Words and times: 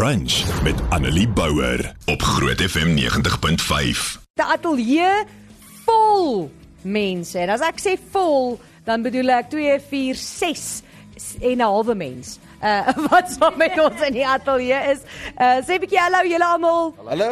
Brunch 0.00 0.62
met 0.62 0.74
Annelie 0.88 1.28
Bouwer 1.28 1.94
op 2.04 2.22
Groot 2.22 2.60
FM 2.60 2.96
90.5. 2.96 4.20
Die 4.34 4.44
ateljee 4.44 5.24
vol 5.84 6.50
mense. 6.82 7.36
En 7.38 7.52
as 7.52 7.60
ek 7.60 7.82
sê 7.84 7.98
vol, 8.14 8.56
dan 8.88 9.04
bedoel 9.04 9.34
ek 9.36 9.50
2 9.52 9.76
4 9.90 10.16
6 10.16 10.64
en 11.42 11.60
'n 11.60 11.60
halwe 11.60 11.92
mens. 11.92 12.38
Uh 12.60 12.92
wat 13.08 13.30
saam 13.32 13.56
met 13.56 13.78
ons 13.80 14.02
in 14.04 14.12
die 14.12 14.26
ateljee 14.26 14.80
is. 14.92 15.00
Uh 15.40 15.62
sê 15.64 15.78
'n 15.78 15.80
bietjie 15.80 15.96
hallo 15.96 16.20
julle 16.28 16.44
almal. 16.44 16.92
Hallo. 17.08 17.30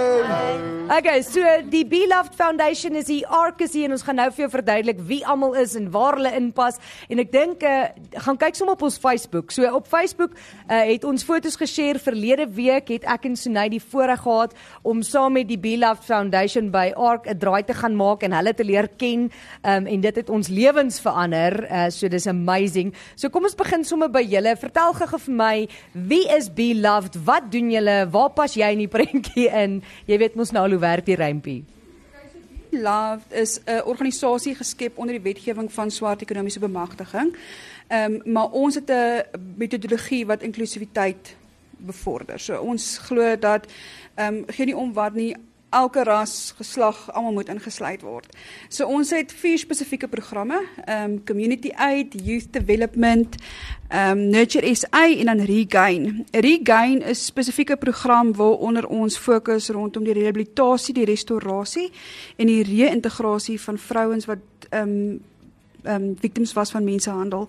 Okay, 0.88 1.20
so 1.22 1.42
die 1.68 1.84
Beloved 1.84 2.32
Foundation 2.34 2.96
is 2.96 3.08
hier 3.12 3.26
Arkusie 3.28 3.84
en 3.84 3.92
ons 3.92 4.02
gaan 4.02 4.16
nou 4.16 4.30
vir 4.32 4.46
jou 4.46 4.50
verduidelik 4.50 5.02
wie 5.04 5.20
almal 5.26 5.52
is 5.60 5.74
en 5.76 5.90
waar 5.92 6.16
hulle 6.16 6.32
inpas 6.32 6.80
en 7.12 7.20
ek 7.20 7.32
dink 7.32 7.62
uh 7.62 7.90
gaan 8.24 8.38
kyk 8.40 8.56
sommer 8.56 8.78
op 8.78 8.82
ons 8.88 8.96
Facebook. 8.96 9.52
So 9.52 9.68
op 9.68 9.86
Facebook 9.86 10.32
uh 10.70 10.80
het 10.88 11.04
ons 11.04 11.24
foto's 11.24 11.60
geshare 11.60 12.00
verlede 12.00 12.48
week 12.48 12.88
het 12.88 13.04
ek 13.04 13.28
en 13.28 13.36
Sunay 13.36 13.68
die 13.68 13.84
voorreg 13.84 14.24
gehad 14.24 14.56
om 14.82 15.02
saam 15.02 15.36
met 15.36 15.48
die 15.48 15.60
Beloved 15.60 16.04
Foundation 16.08 16.70
by 16.70 16.94
Ark 16.96 17.28
'n 17.28 17.36
draai 17.38 17.62
te 17.68 17.74
gaan 17.74 17.96
maak 17.96 18.22
en 18.22 18.32
hulle 18.32 18.54
te 18.54 18.64
leer 18.64 18.88
ken 18.96 19.28
um 19.62 19.86
en 19.86 20.00
dit 20.00 20.16
het 20.16 20.30
ons 20.30 20.48
lewens 20.48 21.00
verander. 21.00 21.68
Uh 21.68 21.90
so 21.90 22.08
dis 22.08 22.26
amazing. 22.26 22.94
So 23.14 23.28
kom 23.28 23.44
ons 23.44 23.54
begin 23.54 23.84
sommer 23.84 24.08
by 24.08 24.24
julle. 24.24 24.56
Vertel 24.56 24.92
gou 24.94 25.17
vir 25.18 25.34
my, 25.34 25.68
wie 25.92 26.26
is 26.36 26.48
Beloved? 26.54 27.24
Wat 27.24 27.50
doen 27.52 27.70
julle? 27.70 27.96
Waar 28.10 28.30
pas 28.30 28.54
jy 28.54 28.70
in 28.72 28.78
die 28.78 28.88
prentjie 28.88 29.48
in? 29.48 29.82
Jy 30.06 30.18
weet 30.18 30.38
mos 30.38 30.52
nou 30.52 30.64
al 30.64 30.76
hoe 30.76 30.84
werk 30.84 31.06
die 31.06 31.18
rympie. 31.18 31.64
Loved 32.70 33.32
is 33.32 33.60
'n 33.64 33.82
organisasie 33.84 34.54
geskep 34.54 34.98
onder 34.98 35.14
die 35.14 35.24
wetgewing 35.24 35.72
van 35.72 35.90
swart 35.90 36.22
ekonomiese 36.22 36.60
bemagtiging. 36.60 37.34
Ehm 37.88 38.14
um, 38.14 38.32
maar 38.32 38.50
ons 38.50 38.74
het 38.74 38.90
'n 38.90 39.24
metodologie 39.56 40.26
wat 40.26 40.42
inklusiwiteit 40.42 41.36
bevorder. 41.78 42.38
So 42.40 42.60
ons 42.60 42.98
glo 42.98 43.38
dat 43.38 43.66
ehm 44.14 44.34
um, 44.34 44.44
geen 44.46 44.66
nie 44.66 44.76
om 44.76 44.92
wat 44.92 45.14
nie 45.14 45.34
elke 45.70 46.02
ras, 46.02 46.54
geslag 46.56 47.12
almal 47.12 47.32
moet 47.32 47.48
ingesluit 47.48 48.02
word. 48.02 48.28
So 48.68 48.86
ons 48.88 49.10
het 49.12 49.32
vier 49.32 49.58
spesifieke 49.60 50.08
programme, 50.08 50.60
ehm 50.84 51.04
um, 51.04 51.24
community 51.24 51.70
aid, 51.76 52.14
youth 52.24 52.52
development, 52.52 53.36
ehm 53.88 54.18
um, 54.18 54.28
nurture 54.32 54.74
SA 54.74 55.04
en 55.08 55.24
dan 55.32 55.44
regain. 55.44 56.26
Regain 56.30 57.02
is 57.02 57.24
spesifieke 57.24 57.76
program 57.76 58.34
waaronder 58.36 58.86
ons 58.86 59.18
fokus 59.18 59.68
rondom 59.68 60.04
die 60.04 60.16
rehabilitasie, 60.16 60.94
die 60.94 61.04
restaurasie 61.04 61.90
en 62.36 62.46
die 62.46 62.62
reïntegrasie 62.62 63.60
van 63.60 63.78
vrouens 63.78 64.24
wat 64.24 64.38
ehm 64.70 64.88
um, 64.88 65.20
ehm 65.82 66.02
um, 66.02 66.16
victims 66.20 66.52
was 66.52 66.70
van 66.70 66.84
mensenhandel. 66.84 67.48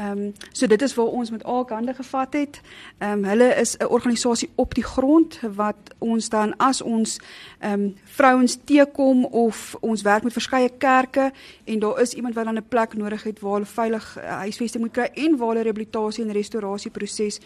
Ehm 0.00 0.18
um, 0.18 0.32
so 0.52 0.66
dit 0.66 0.82
is 0.82 0.94
waar 0.94 1.06
ons 1.06 1.30
met 1.30 1.44
al 1.44 1.64
hande 1.68 1.94
gevat 1.94 2.32
het. 2.32 2.60
Ehm 2.98 3.12
um, 3.12 3.24
hulle 3.24 3.54
is 3.54 3.76
'n 3.76 3.84
organisasie 3.84 4.50
op 4.54 4.74
die 4.74 4.84
grond 4.84 5.40
wat 5.54 5.76
ons 5.98 6.28
dan 6.28 6.56
as 6.56 6.80
ons 6.82 7.20
ehm 7.58 7.72
um, 7.72 7.96
vrouens 8.04 8.58
teekom 8.64 9.24
of 9.24 9.76
ons 9.80 10.02
werk 10.02 10.22
met 10.22 10.32
verskeie 10.32 10.70
kerke 10.78 11.32
en 11.64 11.78
daar 11.78 12.00
is 12.00 12.12
iemand 12.12 12.34
wat 12.34 12.44
dan 12.44 12.56
'n 12.56 12.68
plek 12.68 12.94
nodig 12.94 13.22
het 13.22 13.40
waar 13.40 13.52
hulle 13.52 13.66
veilig 13.66 14.18
uh, 14.18 14.24
huisvesting 14.24 14.82
moet 14.82 14.92
kry 14.92 15.10
en 15.14 15.36
waar 15.36 15.48
hulle 15.48 15.62
rehabilitasie 15.62 16.24
en 16.24 16.32
restaurasie 16.32 16.90
proses 16.90 17.40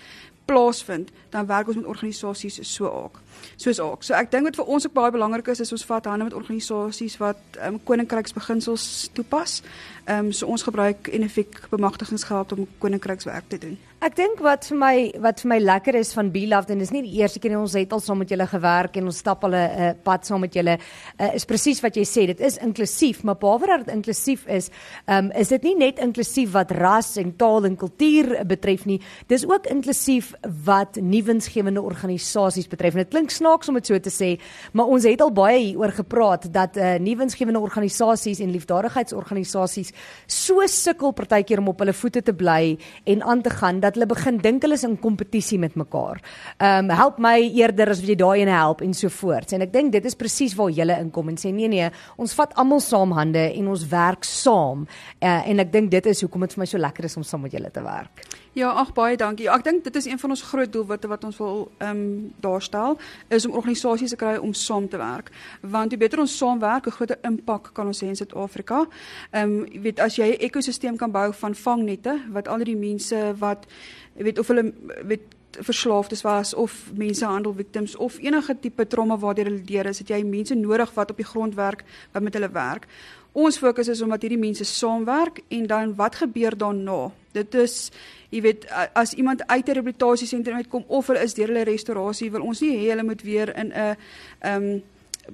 plaasvind, 0.44 1.10
dan 1.28 1.46
werk 1.46 1.66
ons 1.66 1.76
met 1.76 1.84
organisasies 1.84 2.58
so 2.74 2.88
ook. 2.88 3.20
Soos 3.56 3.80
ook. 3.80 4.02
So 4.02 4.14
ek 4.14 4.30
dink 4.30 4.44
wat 4.44 4.56
vir 4.56 4.70
ons 4.76 4.86
ook 4.86 4.92
baie 4.96 5.14
belangrik 5.14 5.48
is 5.48 5.60
is 5.60 5.72
ons 5.72 5.84
vat 5.84 6.04
hande 6.10 6.24
met 6.24 6.36
organisasies 6.36 7.16
wat 7.22 7.58
um, 7.62 7.80
koninkryksbeginsels 7.84 9.10
toepas. 9.14 9.62
Ehm 10.04 10.26
um, 10.26 10.32
so 10.32 10.46
ons 10.46 10.62
gebruik 10.62 11.08
NFIC 11.08 11.68
bemagtigingsgeld 11.70 12.52
om 12.52 12.66
koninkrykswerk 12.78 13.48
te 13.48 13.58
doen. 13.58 13.78
Ek 14.04 14.12
dink 14.18 14.40
wat 14.44 14.66
vir 14.68 14.76
my 14.76 14.96
wat 15.24 15.38
vir 15.40 15.48
my 15.48 15.56
lekker 15.62 15.96
is 15.96 16.10
van 16.12 16.28
Beloved 16.32 16.68
en 16.74 16.82
dis 16.82 16.90
nie 16.92 17.00
die 17.06 17.14
eerste 17.22 17.40
keer 17.40 17.54
nie 17.54 17.60
ons 17.60 17.72
het 17.78 17.92
al 17.94 18.02
saam 18.04 18.18
met 18.20 18.28
julle 18.28 18.44
gewerk 18.50 18.98
en 19.00 19.08
ons 19.08 19.20
stap 19.22 19.46
al 19.48 19.54
'n 19.56 19.80
uh, 19.84 19.92
pad 20.04 20.26
saam 20.26 20.42
met 20.44 20.52
julle 20.52 20.74
uh, 20.76 21.30
is 21.34 21.46
presies 21.48 21.80
wat 21.80 21.96
jy 21.96 22.04
sê 22.04 22.26
dit 22.26 22.40
is 22.40 22.58
inklusief 22.58 23.22
maar 23.24 23.38
behalwe 23.40 23.66
dat 23.66 23.86
dit 23.86 23.94
inklusief 23.94 24.44
is 24.46 24.68
um, 25.08 25.30
is 25.32 25.48
dit 25.48 25.62
nie 25.62 25.74
net 25.76 25.98
inklusief 25.98 26.52
wat 26.52 26.70
ras 26.70 27.16
en 27.16 27.32
taal 27.36 27.64
en 27.64 27.76
kultuur 27.76 28.44
betref 28.44 28.84
nie 28.84 29.00
dis 29.26 29.46
ook 29.48 29.66
inklusief 29.72 30.34
wat 30.64 31.00
nuwensgewende 31.00 31.80
organisasies 31.80 32.68
betref 32.68 32.92
en 32.92 33.04
dit 33.06 33.14
klink 33.16 33.30
snaaks 33.34 33.70
om 33.70 33.78
dit 33.80 33.90
so 33.90 33.98
te 33.98 34.12
sê 34.12 34.30
maar 34.72 34.90
ons 34.94 35.06
het 35.08 35.22
al 35.24 35.32
baie 35.34 35.58
hieroor 35.58 35.94
gepraat 35.98 36.48
dat 36.52 36.78
uh, 36.78 36.94
nuwensgewende 37.02 37.60
organisasies 37.60 38.40
en 38.44 38.52
liefdadigheidsorganisasies 38.54 39.92
so 40.26 40.64
sukkel 40.70 41.14
partykeer 41.16 41.62
om 41.62 41.72
op 41.72 41.82
hulle 41.82 41.96
voete 41.96 42.22
te 42.22 42.34
bly 42.34 42.76
en 43.10 43.22
aan 43.22 43.42
te 43.42 43.50
gaan 43.50 43.80
dat 43.80 43.98
hulle 43.98 44.08
begin 44.10 44.38
dink 44.42 44.62
hulle 44.64 44.78
is 44.78 44.86
in 44.86 44.96
kompetisie 45.00 45.58
met 45.58 45.74
mekaar. 45.78 46.20
Ehm 46.58 46.90
um, 46.90 46.94
help 46.94 47.18
my 47.18 47.36
eerder 47.42 47.90
as 47.90 48.00
wat 48.00 48.12
jy 48.12 48.16
daai 48.18 48.44
ene 48.44 48.54
help 48.54 48.82
en 48.84 48.94
so 48.94 49.08
voort. 49.08 49.52
En 49.52 49.64
ek 49.64 49.72
dink 49.72 49.92
dit 49.92 50.04
is 50.04 50.16
presies 50.18 50.54
waar 50.58 50.70
julle 50.70 50.96
inkom 51.00 51.32
en 51.32 51.40
sê 51.40 51.52
nee 51.52 51.68
nee, 51.68 51.90
ons 52.16 52.34
vat 52.38 52.54
almal 52.60 52.80
saam 52.84 53.12
hande 53.16 53.44
en 53.50 53.68
ons 53.74 53.88
werk 53.90 54.24
saam. 54.28 54.86
Uh, 55.20 55.40
en 55.50 55.64
ek 55.64 55.72
dink 55.72 55.90
dit 55.90 56.12
is 56.12 56.24
hoekom 56.24 56.46
dit 56.46 56.56
vir 56.56 56.64
my 56.64 56.70
so 56.70 56.78
lekker 56.78 57.10
is 57.10 57.16
om 57.20 57.26
saam 57.26 57.46
met 57.46 57.54
julle 57.56 57.70
te 57.70 57.82
werk. 57.84 58.26
Ja, 58.54 58.68
ag 58.70 58.92
baie 58.94 59.16
dankie. 59.18 59.48
Ek 59.50 59.64
dink 59.66 59.82
dit 59.82 59.96
is 59.98 60.04
een 60.06 60.18
van 60.22 60.30
ons 60.30 60.42
groot 60.46 60.70
doelwitte 60.72 61.08
wat 61.10 61.24
ons 61.26 61.38
wil 61.42 61.56
ehm 61.82 61.90
um, 61.90 62.32
daarstel 62.38 62.94
is 63.34 63.46
om 63.48 63.56
organisasies 63.58 64.12
te 64.14 64.16
kry 64.16 64.36
om 64.38 64.52
saam 64.54 64.86
te 64.88 64.96
werk. 64.96 65.32
Want 65.60 65.90
hoe 65.90 65.98
beter 65.98 66.20
ons 66.22 66.36
saamwerk, 66.38 66.84
hoe 66.86 66.92
groter 66.94 67.18
impak 67.26 67.72
kan 67.74 67.90
ons 67.90 68.02
hê 68.04 68.12
in 68.12 68.16
Suid-Afrika. 68.16 68.84
Ehm 69.32 69.56
um, 69.56 69.64
jy 69.72 69.80
weet 69.88 70.00
as 70.00 70.18
jy 70.18 70.28
'n 70.36 70.46
ekosisteem 70.46 70.96
kan 70.96 71.10
bou 71.10 71.32
van 71.32 71.54
vangnette 71.54 72.14
wat 72.30 72.48
al 72.48 72.62
die 72.62 72.76
mense 72.76 73.34
wat 73.38 73.66
jy 74.14 74.22
weet 74.22 74.38
of 74.38 74.46
hulle 74.46 74.72
weet 75.02 75.26
verslaafdes 75.50 76.22
was 76.22 76.54
of 76.54 76.92
mensenhandel 76.94 77.54
victims 77.54 77.96
of 77.96 78.18
enige 78.18 78.56
tipe 78.60 78.86
trauma 78.86 79.18
waardeur 79.18 79.44
hulle 79.44 79.64
deur 79.64 79.86
is, 79.86 79.98
het 79.98 80.08
jy 80.08 80.22
mense 80.22 80.54
nodig 80.54 80.94
wat 80.94 81.10
op 81.10 81.16
die 81.16 81.26
grond 81.26 81.54
werk 81.54 81.84
wat 82.12 82.22
met 82.22 82.34
hulle 82.34 82.50
werk. 82.52 82.86
Ons 83.32 83.58
fokus 83.58 83.88
is 83.88 84.00
om 84.00 84.08
dat 84.08 84.22
hierdie 84.22 84.38
mense 84.38 84.64
saamwerk 84.64 85.42
en 85.48 85.66
dan 85.66 85.94
wat 85.94 86.14
gebeur 86.14 86.56
daarna? 86.56 87.10
Dit 87.34 87.54
is 87.58 87.90
jy 88.34 88.40
weet 88.42 88.66
as 88.94 89.12
iemand 89.14 89.46
uit 89.46 89.68
'n 89.68 89.72
rehabilitasiesentrum 89.72 90.56
uitkom 90.56 90.84
of 90.86 91.06
hulle 91.06 91.22
is 91.22 91.34
deur 91.34 91.48
hulle 91.48 91.64
restaurasie, 91.64 92.30
wil 92.30 92.42
ons 92.42 92.60
nie 92.60 92.76
hê 92.76 92.90
hulle 92.90 93.04
moet 93.04 93.22
weer 93.22 93.56
in 93.56 93.68
'n 93.68 93.96
ehm 94.40 94.62
um, 94.62 94.82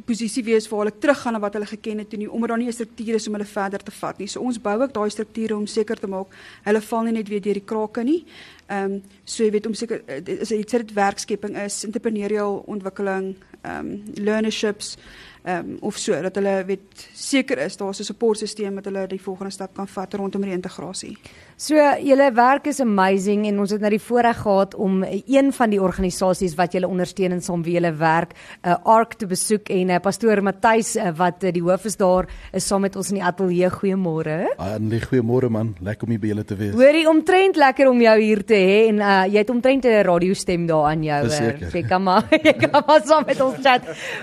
posisie 0.07 0.45
wees 0.45 0.69
waar 0.69 0.85
hulle 0.85 0.99
teruggaan 0.99 1.33
na 1.33 1.41
wat 1.43 1.57
hulle 1.57 1.67
geken 1.67 1.99
het 1.99 2.11
toe 2.11 2.19
nie 2.19 2.31
omdat 2.31 2.49
daar 2.49 2.59
nie 2.59 2.69
'n 2.69 2.73
struktuur 2.73 3.15
is 3.15 3.27
om 3.27 3.33
hulle 3.33 3.45
verder 3.45 3.83
te 3.83 3.91
vat 3.91 4.19
nie. 4.19 4.27
So 4.27 4.41
ons 4.41 4.61
bou 4.61 4.83
ook 4.83 4.93
daai 4.93 5.11
strukture 5.11 5.57
om 5.57 5.67
seker 5.67 5.97
te 6.01 6.07
maak 6.07 6.27
hulle 6.63 6.81
val 6.81 7.03
nie 7.03 7.13
net 7.13 7.29
weer 7.29 7.41
deur 7.41 7.55
die 7.55 7.65
krake 7.65 8.05
nie. 8.05 8.25
Ehm 8.69 8.93
um, 8.93 9.03
so 9.25 9.45
jy 9.45 9.51
weet 9.51 9.67
om 9.67 9.75
seker 9.75 10.03
is 10.25 10.49
dit 10.49 10.71
dit 10.71 10.93
werkskepping 10.93 11.57
is, 11.57 11.85
entrepreneurial 11.85 12.63
ontwikkeling, 12.67 13.37
ehm 13.63 13.87
um, 13.87 14.03
learnerships 14.15 14.97
ehm 15.43 15.71
um, 15.71 15.77
of 15.81 15.97
so 15.97 16.23
dat 16.23 16.35
hulle 16.35 16.65
weet 16.67 17.09
seker 17.15 17.59
is 17.59 17.77
daar's 17.77 18.01
'n 18.01 18.05
supportstelsel 18.05 18.75
wat 18.75 18.85
hulle 18.85 19.07
die 19.07 19.23
volgende 19.23 19.51
stap 19.51 19.75
kan 19.75 19.89
vat 19.89 20.15
rondom 20.15 20.43
die 20.43 20.53
integrasie. 20.53 21.17
So 21.57 21.75
julle 22.01 22.33
werk 22.33 22.67
is 22.67 22.81
amazing 22.81 23.47
en 23.47 23.59
ons 23.59 23.71
het 23.71 23.81
nou 23.81 23.91
die 23.91 24.01
voorreg 24.01 24.37
gehad 24.37 24.75
om 24.75 25.03
een 25.27 25.53
van 25.53 25.71
die 25.71 25.81
organisasies 25.83 26.55
wat 26.55 26.73
julle 26.73 26.89
ondersteun 26.89 27.33
en 27.33 27.43
saam 27.43 27.63
wie 27.63 27.75
julle 27.75 27.93
werk, 27.93 28.33
'n 28.65 28.69
uh, 28.69 28.77
Ark 28.85 29.15
te 29.15 29.27
besoek 29.27 29.69
en 29.69 29.89
uh, 29.89 29.99
pastoor 29.99 30.43
Matthys 30.43 30.97
uh, 30.97 31.11
wat 31.17 31.45
uh, 31.45 31.53
die 31.53 31.63
hoof 31.63 31.85
is 31.85 31.97
daar 31.97 32.29
is 32.53 32.67
saam 32.67 32.81
met 32.81 32.97
ons 32.97 33.09
in 33.09 33.15
die 33.15 33.25
ateljee. 33.25 33.71
Goeiemôre. 33.71 34.55
Ah, 34.57 34.77
goeiemôre 34.81 35.49
man. 35.49 35.75
Lekker 35.81 36.07
om 36.07 36.11
hier 36.11 36.21
by 36.21 36.27
julle 36.27 36.45
te 36.45 36.57
wees. 36.57 36.75
Hoorie 36.75 37.09
omtrent 37.09 37.57
lekker 37.57 37.89
om 37.89 38.01
jou 38.01 38.21
hier 38.21 38.45
te 38.45 38.55
hê 38.55 38.89
en 38.89 38.99
uh, 38.99 39.25
jy 39.27 39.39
het 39.39 39.51
omtrent 39.51 39.85
'n 39.85 40.03
radiostem 40.03 40.67
daar 40.67 40.85
aan 40.85 41.03
jou. 41.03 41.29
Jy 41.73 41.83
kan 41.89 42.03
maar 42.03 42.25
jy 42.47 42.53
kan 42.53 42.83
maar 42.87 43.03
saam 43.05 43.25
met 43.27 43.41
ons 43.41 43.50
chat. 43.63 43.83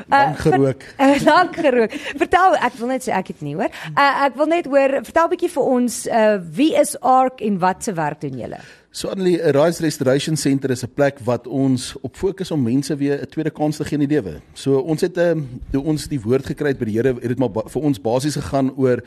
Uh, 0.10 0.34
gerook. 0.46 0.84
Uh, 0.98 1.14
lank 1.24 1.56
gerook. 1.56 1.94
Vertel, 2.18 2.56
ek 2.56 2.74
wil 2.80 2.88
net 2.88 3.04
sê 3.06 3.14
ek 3.14 3.28
het 3.28 3.42
nie 3.42 3.54
hoor. 3.56 3.70
Uh, 3.94 4.26
ek 4.26 4.36
wil 4.36 4.50
net 4.50 4.66
hoor, 4.66 5.00
vertel 5.06 5.28
bietjie 5.30 5.50
vir 5.54 5.64
ons 5.64 6.08
uh, 6.08 6.40
wie 6.58 6.74
is 6.76 6.96
Ark 7.02 7.28
Park 7.28 7.42
en 7.42 7.58
wat 7.60 7.84
se 7.84 7.94
werk 7.94 8.22
doen 8.22 8.38
julle? 8.40 8.60
So 8.92 9.10
Annelie, 9.10 9.38
'n 9.42 9.52
Rise 9.52 9.82
Restoration 9.82 10.38
Center 10.38 10.70
is 10.70 10.84
'n 10.84 10.94
plek 10.94 11.20
wat 11.24 11.48
ons 11.48 11.96
op 12.02 12.16
fokus 12.16 12.52
om 12.52 12.64
mense 12.64 12.96
weer 12.96 13.22
'n 13.22 13.30
tweede 13.30 13.52
kans 13.52 13.78
te 13.78 13.84
gee 13.84 14.00
in 14.00 14.08
die 14.08 14.16
lewe. 14.16 14.42
So 14.54 14.80
ons 14.80 15.02
het 15.02 15.18
'n 15.18 15.20
ehm, 15.20 15.44
toe 15.72 15.84
ons 15.84 16.08
die 16.08 16.22
woord 16.22 16.46
gekry 16.46 16.68
het 16.68 16.80
by 16.80 16.86
die 16.86 16.94
Here, 16.94 17.14
het 17.14 17.28
dit 17.28 17.40
maar 17.40 17.50
vir 17.50 17.82
ons 17.82 18.00
basies 18.00 18.36
gegaan 18.36 18.72
oor 18.78 19.04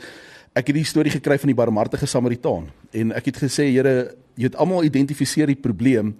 ek 0.53 0.67
het 0.67 0.75
die 0.75 0.83
storie 0.83 1.11
gekry 1.11 1.37
van 1.37 1.47
die 1.47 1.55
barmhartige 1.55 2.05
Samaritaan 2.05 2.69
en 2.91 3.11
ek 3.11 3.25
het 3.25 3.37
gesê 3.37 3.71
Here, 3.71 4.15
jy 4.35 4.43
het 4.43 4.55
almal 4.55 4.83
identifiseer 4.83 5.47
die 5.47 5.55
probleem. 5.55 6.15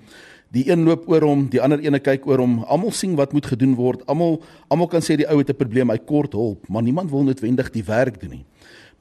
Die 0.51 0.65
een 0.67 0.83
loop 0.83 1.05
oor 1.07 1.23
hom, 1.23 1.45
die 1.47 1.61
ander 1.63 1.79
ene 1.79 2.01
kyk 2.03 2.25
oor 2.27 2.41
hom. 2.43 2.57
Almal 2.67 2.91
sien 2.91 3.15
wat 3.15 3.31
moet 3.31 3.45
gedoen 3.47 3.75
word. 3.77 4.01
Almal 4.11 4.41
almal 4.67 4.89
kan 4.91 5.03
sê 5.03 5.15
die 5.15 5.27
ou 5.27 5.37
het 5.39 5.49
'n 5.49 5.55
probleem, 5.55 5.89
hy 5.89 5.97
kort 5.97 6.33
hulp, 6.33 6.67
maar 6.67 6.83
niemand 6.83 7.09
wil 7.09 7.23
noodwendig 7.23 7.71
die 7.71 7.83
werk 7.83 8.19
doen 8.19 8.29
nie. 8.29 8.45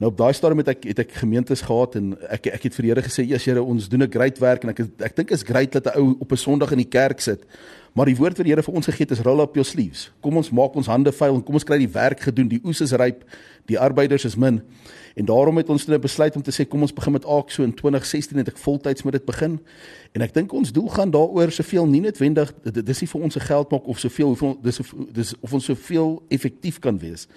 Nou 0.01 0.09
op 0.09 0.17
daai 0.17 0.33
stadium 0.33 0.57
het 0.63 0.71
ek 0.71 0.85
het 0.89 0.99
ek 1.03 1.11
gemeentes 1.21 1.61
gehad 1.61 1.95
en 1.99 2.15
ek 2.33 2.47
ek 2.55 2.63
het 2.65 2.73
vir 2.73 2.87
die 2.87 2.91
Here 2.91 3.03
gesê, 3.05 3.21
"Ja, 3.27 3.37
Here, 3.37 3.61
ons 3.61 3.87
doen 3.87 4.01
'n 4.01 4.11
great 4.11 4.39
werk 4.39 4.63
en 4.63 4.69
ek 4.69 4.79
ek 4.99 5.15
dink 5.15 5.31
is 5.31 5.43
great 5.43 5.71
dat 5.71 5.85
'n 5.85 5.99
ou 5.99 6.15
op 6.19 6.31
'n 6.31 6.37
Sondag 6.37 6.71
in 6.71 6.77
die 6.77 6.89
kerk 6.89 7.21
sit, 7.21 7.45
Maar 7.91 8.07
die 8.07 8.15
woord 8.15 8.37
wat 8.39 8.47
die 8.47 8.53
Here 8.53 8.63
vir 8.63 8.75
ons 8.79 8.87
gegee 8.87 9.03
het 9.03 9.11
is 9.17 9.23
roll 9.25 9.41
up 9.43 9.55
your 9.55 9.67
sleeves. 9.67 10.05
Kom 10.23 10.37
ons 10.39 10.49
maak 10.55 10.75
ons 10.79 10.87
hande 10.87 11.11
vuil 11.11 11.35
en 11.35 11.43
kom 11.43 11.57
ons 11.59 11.65
kry 11.67 11.75
die 11.81 11.89
werk 11.91 12.21
gedoen. 12.23 12.47
Die 12.47 12.61
oes 12.63 12.79
is 12.83 12.93
ryp, 12.95 13.25
die 13.67 13.79
arbeiders 13.79 14.23
is 14.29 14.37
min. 14.39 14.61
En 15.19 15.27
daarom 15.27 15.59
het 15.59 15.69
ons 15.69 15.85
nou 15.91 15.99
besluit 15.99 16.35
om 16.39 16.43
te 16.45 16.53
sê 16.55 16.63
kom 16.63 16.85
ons 16.87 16.93
begin 16.95 17.17
met 17.17 17.27
AAK 17.27 17.51
so 17.51 17.65
in 17.67 17.73
2016 17.75 18.39
het 18.39 18.53
ek 18.53 18.61
voltyds 18.63 19.03
met 19.03 19.17
dit 19.17 19.25
begin. 19.27 19.57
En 20.15 20.23
ek 20.23 20.31
dink 20.37 20.55
ons 20.55 20.71
doel 20.71 20.87
gaan 20.95 21.11
daaroor 21.11 21.51
soveel 21.51 21.89
nie 21.89 21.99
noodwendig 22.05 22.53
dis 22.63 23.03
nie 23.03 23.09
vir 23.11 23.27
ons 23.27 23.35
se 23.35 23.43
geld 23.43 23.75
maak 23.75 23.91
of 23.91 23.99
soveel 23.99 24.31
hoeveel 24.31 24.55
dis 24.63 24.79
dis 25.11 25.33
of 25.41 25.59
ons 25.59 25.67
soveel 25.73 26.15
effektief 26.31 26.79
kan 26.79 26.95
wees. 26.99 27.27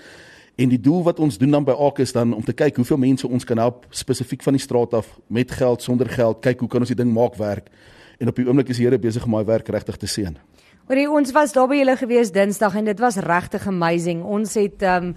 En 0.55 0.71
die 0.71 0.81
doel 0.81 1.03
wat 1.03 1.19
ons 1.19 1.39
doen 1.39 1.51
dan 1.51 1.65
by 1.67 1.75
AAK 1.75 1.99
is 2.05 2.13
dan 2.15 2.35
om 2.35 2.45
te 2.45 2.55
kyk 2.55 2.77
hoeveel 2.79 3.01
mense 3.03 3.27
ons 3.27 3.45
kan 3.45 3.59
help 3.59 3.87
spesifiek 3.91 4.43
van 4.43 4.55
die 4.55 4.63
straat 4.63 4.95
af 4.95 5.09
met 5.27 5.51
geld, 5.51 5.83
sonder 5.83 6.09
geld, 6.09 6.43
kyk 6.47 6.63
hoe 6.63 6.69
kan 6.71 6.85
ons 6.85 6.93
die 6.93 6.99
ding 6.99 7.11
maak 7.13 7.35
werk. 7.41 7.73
En 8.23 8.31
op 8.31 8.37
die 8.39 8.47
oomblik 8.47 8.71
is 8.71 8.79
die 8.79 8.87
Here 8.87 8.99
besig 8.99 9.25
om 9.27 9.35
daai 9.35 9.49
werk 9.49 9.69
regtig 9.69 9.99
te 9.99 10.07
seën. 10.07 10.37
Hoorie, 10.87 11.09
ons 11.11 11.33
was 11.35 11.55
daar 11.57 11.67
by 11.67 11.81
julle 11.81 11.97
gewees 11.97 12.31
Dinsdag 12.31 12.77
en 12.79 12.87
dit 12.87 13.03
was 13.03 13.19
regtig 13.25 13.67
amazing. 13.67 14.23
Ons 14.23 14.55
het 14.61 14.83
ehm 14.85 15.11
um, 15.11 15.17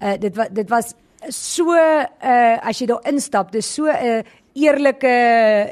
uh, 0.00 0.14
dit 0.20 0.36
was 0.36 0.48
dit 0.54 0.68
was 0.70 0.94
so 1.34 1.74
uh 1.74 2.56
as 2.62 2.78
jy 2.80 2.86
daar 2.86 3.04
instap, 3.10 3.52
dis 3.52 3.74
so 3.74 3.90
'n 3.90 4.06
uh, 4.06 4.22
eerlike 4.54 5.14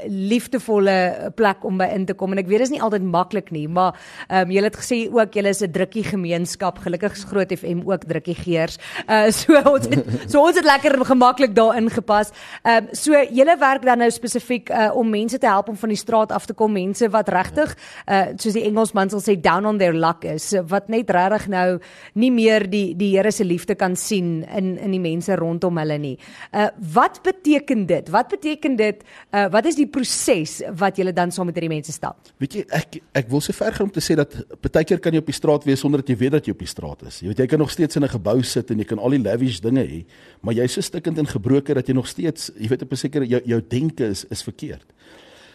liefdevolle 0.08 1.32
plek 1.36 1.64
om 1.64 1.78
by 1.78 1.88
in 1.94 2.06
te 2.06 2.14
kom 2.14 2.32
en 2.32 2.38
ek 2.38 2.48
weet 2.48 2.64
dit 2.64 2.68
is 2.68 2.74
nie 2.74 2.82
altyd 2.82 3.02
maklik 3.06 3.50
nie 3.54 3.66
maar 3.68 3.94
ehm 4.28 4.46
um, 4.46 4.54
julle 4.56 4.70
het 4.70 4.78
gesê 4.80 4.98
ook 5.12 5.34
julle 5.34 5.48
is 5.48 5.62
'n 5.62 5.72
drukkie 5.72 6.04
gemeenskap 6.04 6.78
gelukkig 6.78 7.12
is 7.12 7.24
Groot 7.24 7.52
FM 7.52 7.82
ook 7.84 8.04
drukkie 8.04 8.34
geers. 8.34 8.78
Uh 9.08 9.30
so 9.30 9.54
ons 9.74 9.86
het 9.86 10.30
so 10.30 10.40
ons 10.40 10.56
het 10.56 10.64
lekker 10.64 11.04
gemaklik 11.04 11.54
daar 11.54 11.76
ingepas. 11.76 12.30
Ehm 12.62 12.84
um, 12.84 12.88
so 12.92 13.12
julle 13.12 13.56
werk 13.58 13.82
dan 13.82 13.98
nou 13.98 14.10
spesifiek 14.10 14.70
uh 14.70 14.90
om 14.94 15.10
mense 15.10 15.38
te 15.38 15.46
help 15.46 15.68
om 15.68 15.76
van 15.76 15.88
die 15.88 15.98
straat 15.98 16.32
af 16.32 16.46
te 16.46 16.54
kom, 16.54 16.72
mense 16.72 17.08
wat 17.08 17.28
regtig 17.28 17.76
uh 18.06 18.26
soos 18.36 18.54
die 18.54 18.64
Engelsman 18.64 19.10
sal 19.10 19.20
sê 19.20 19.40
down 19.40 19.66
on 19.66 19.78
their 19.78 19.94
luck 19.94 20.24
is 20.24 20.54
wat 20.68 20.88
net 20.88 21.10
regtig 21.10 21.48
nou 21.48 21.78
nie 22.14 22.30
meer 22.30 22.70
die 22.70 22.94
die 22.96 23.14
Here 23.16 23.30
se 23.32 23.44
liefde 23.44 23.74
kan 23.74 23.96
sien 23.96 24.44
in 24.56 24.76
in 24.78 24.90
die 24.90 25.00
mense 25.00 25.36
rondom 25.36 25.78
hulle 25.78 25.98
nie. 25.98 26.18
Uh 26.52 26.68
wat 26.94 27.22
beteken 27.22 27.86
dit? 27.86 28.10
Wat 28.10 28.28
beteken 28.28 28.65
dit 28.74 29.04
uh, 29.30 29.46
wat 29.54 29.68
is 29.70 29.76
die 29.78 29.86
proses 29.86 30.56
wat 30.80 30.98
julle 30.98 31.12
dan 31.14 31.30
saam 31.30 31.46
met 31.46 31.54
hierdie 31.54 31.70
mense 31.70 31.92
stap? 31.94 32.18
Weet 32.42 32.56
jy 32.58 32.64
ek 32.74 32.98
ek 33.22 33.30
wil 33.30 33.40
so 33.44 33.54
ver 33.54 33.76
gaan 33.76 33.86
om 33.86 33.92
te 33.94 34.02
sê 34.02 34.16
dat 34.18 34.34
baie 34.66 34.84
keer 34.84 34.98
kan 34.98 35.14
jy 35.14 35.22
op 35.22 35.30
die 35.30 35.36
straat 35.36 35.68
wees 35.68 35.84
sonder 35.84 36.02
dat 36.02 36.10
jy 36.10 36.18
weet 36.24 36.34
dat 36.38 36.48
jy 36.48 36.56
op 36.56 36.64
die 36.64 36.72
straat 36.72 37.06
is. 37.06 37.20
Jy 37.22 37.30
weet 37.30 37.44
jy 37.44 37.46
kan 37.52 37.62
nog 37.62 37.70
steeds 37.70 37.96
in 37.96 38.02
'n 38.02 38.14
gebou 38.16 38.42
sit 38.42 38.70
en 38.70 38.78
jy 38.82 38.84
kan 38.84 38.98
al 38.98 39.14
die 39.14 39.22
lavish 39.22 39.60
dinge 39.60 39.86
hê, 39.86 40.04
maar 40.42 40.54
jy's 40.54 40.72
so 40.72 40.80
stikkend 40.80 41.18
en 41.18 41.26
gebroken 41.26 41.74
dat 41.74 41.86
jy 41.86 41.94
nog 41.94 42.08
steeds, 42.08 42.50
jy 42.58 42.68
weet 42.68 42.82
op 42.82 42.92
'n 42.92 42.96
sekere 42.96 43.26
jou 43.26 43.40
jou 43.44 43.60
denke 43.68 44.04
is 44.04 44.24
is 44.24 44.42
verkeerd. 44.42 44.86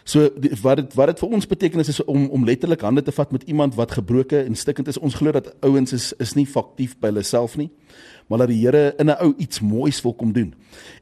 So 0.04 0.30
die, 0.34 0.50
wat 0.62 0.76
dit 0.76 0.94
wat 0.94 1.12
dit 1.12 1.18
vir 1.18 1.28
ons 1.28 1.46
beteken 1.46 1.80
is, 1.80 1.88
is 1.88 2.04
om 2.04 2.28
om 2.30 2.44
letterlik 2.44 2.80
hande 2.80 3.02
te 3.02 3.12
vat 3.12 3.32
met 3.32 3.42
iemand 3.42 3.74
wat 3.74 3.92
gebroken 3.92 4.46
en 4.46 4.54
stikkend 4.54 4.88
is. 4.88 4.98
Ons 4.98 5.14
glo 5.14 5.32
dat 5.32 5.54
ouens 5.62 5.92
is 5.92 6.12
is 6.18 6.34
nie 6.34 6.46
faktief 6.46 6.96
by 6.98 7.12
hulle 7.12 7.22
self 7.22 7.56
nie 7.56 7.70
maar 8.32 8.46
dat 8.46 8.48
die 8.48 8.64
Here 8.64 8.94
in 8.96 9.06
'n 9.06 9.20
ou 9.20 9.34
iets 9.36 9.60
moois 9.60 10.02
wil 10.02 10.14
kom 10.14 10.32
doen. 10.32 10.54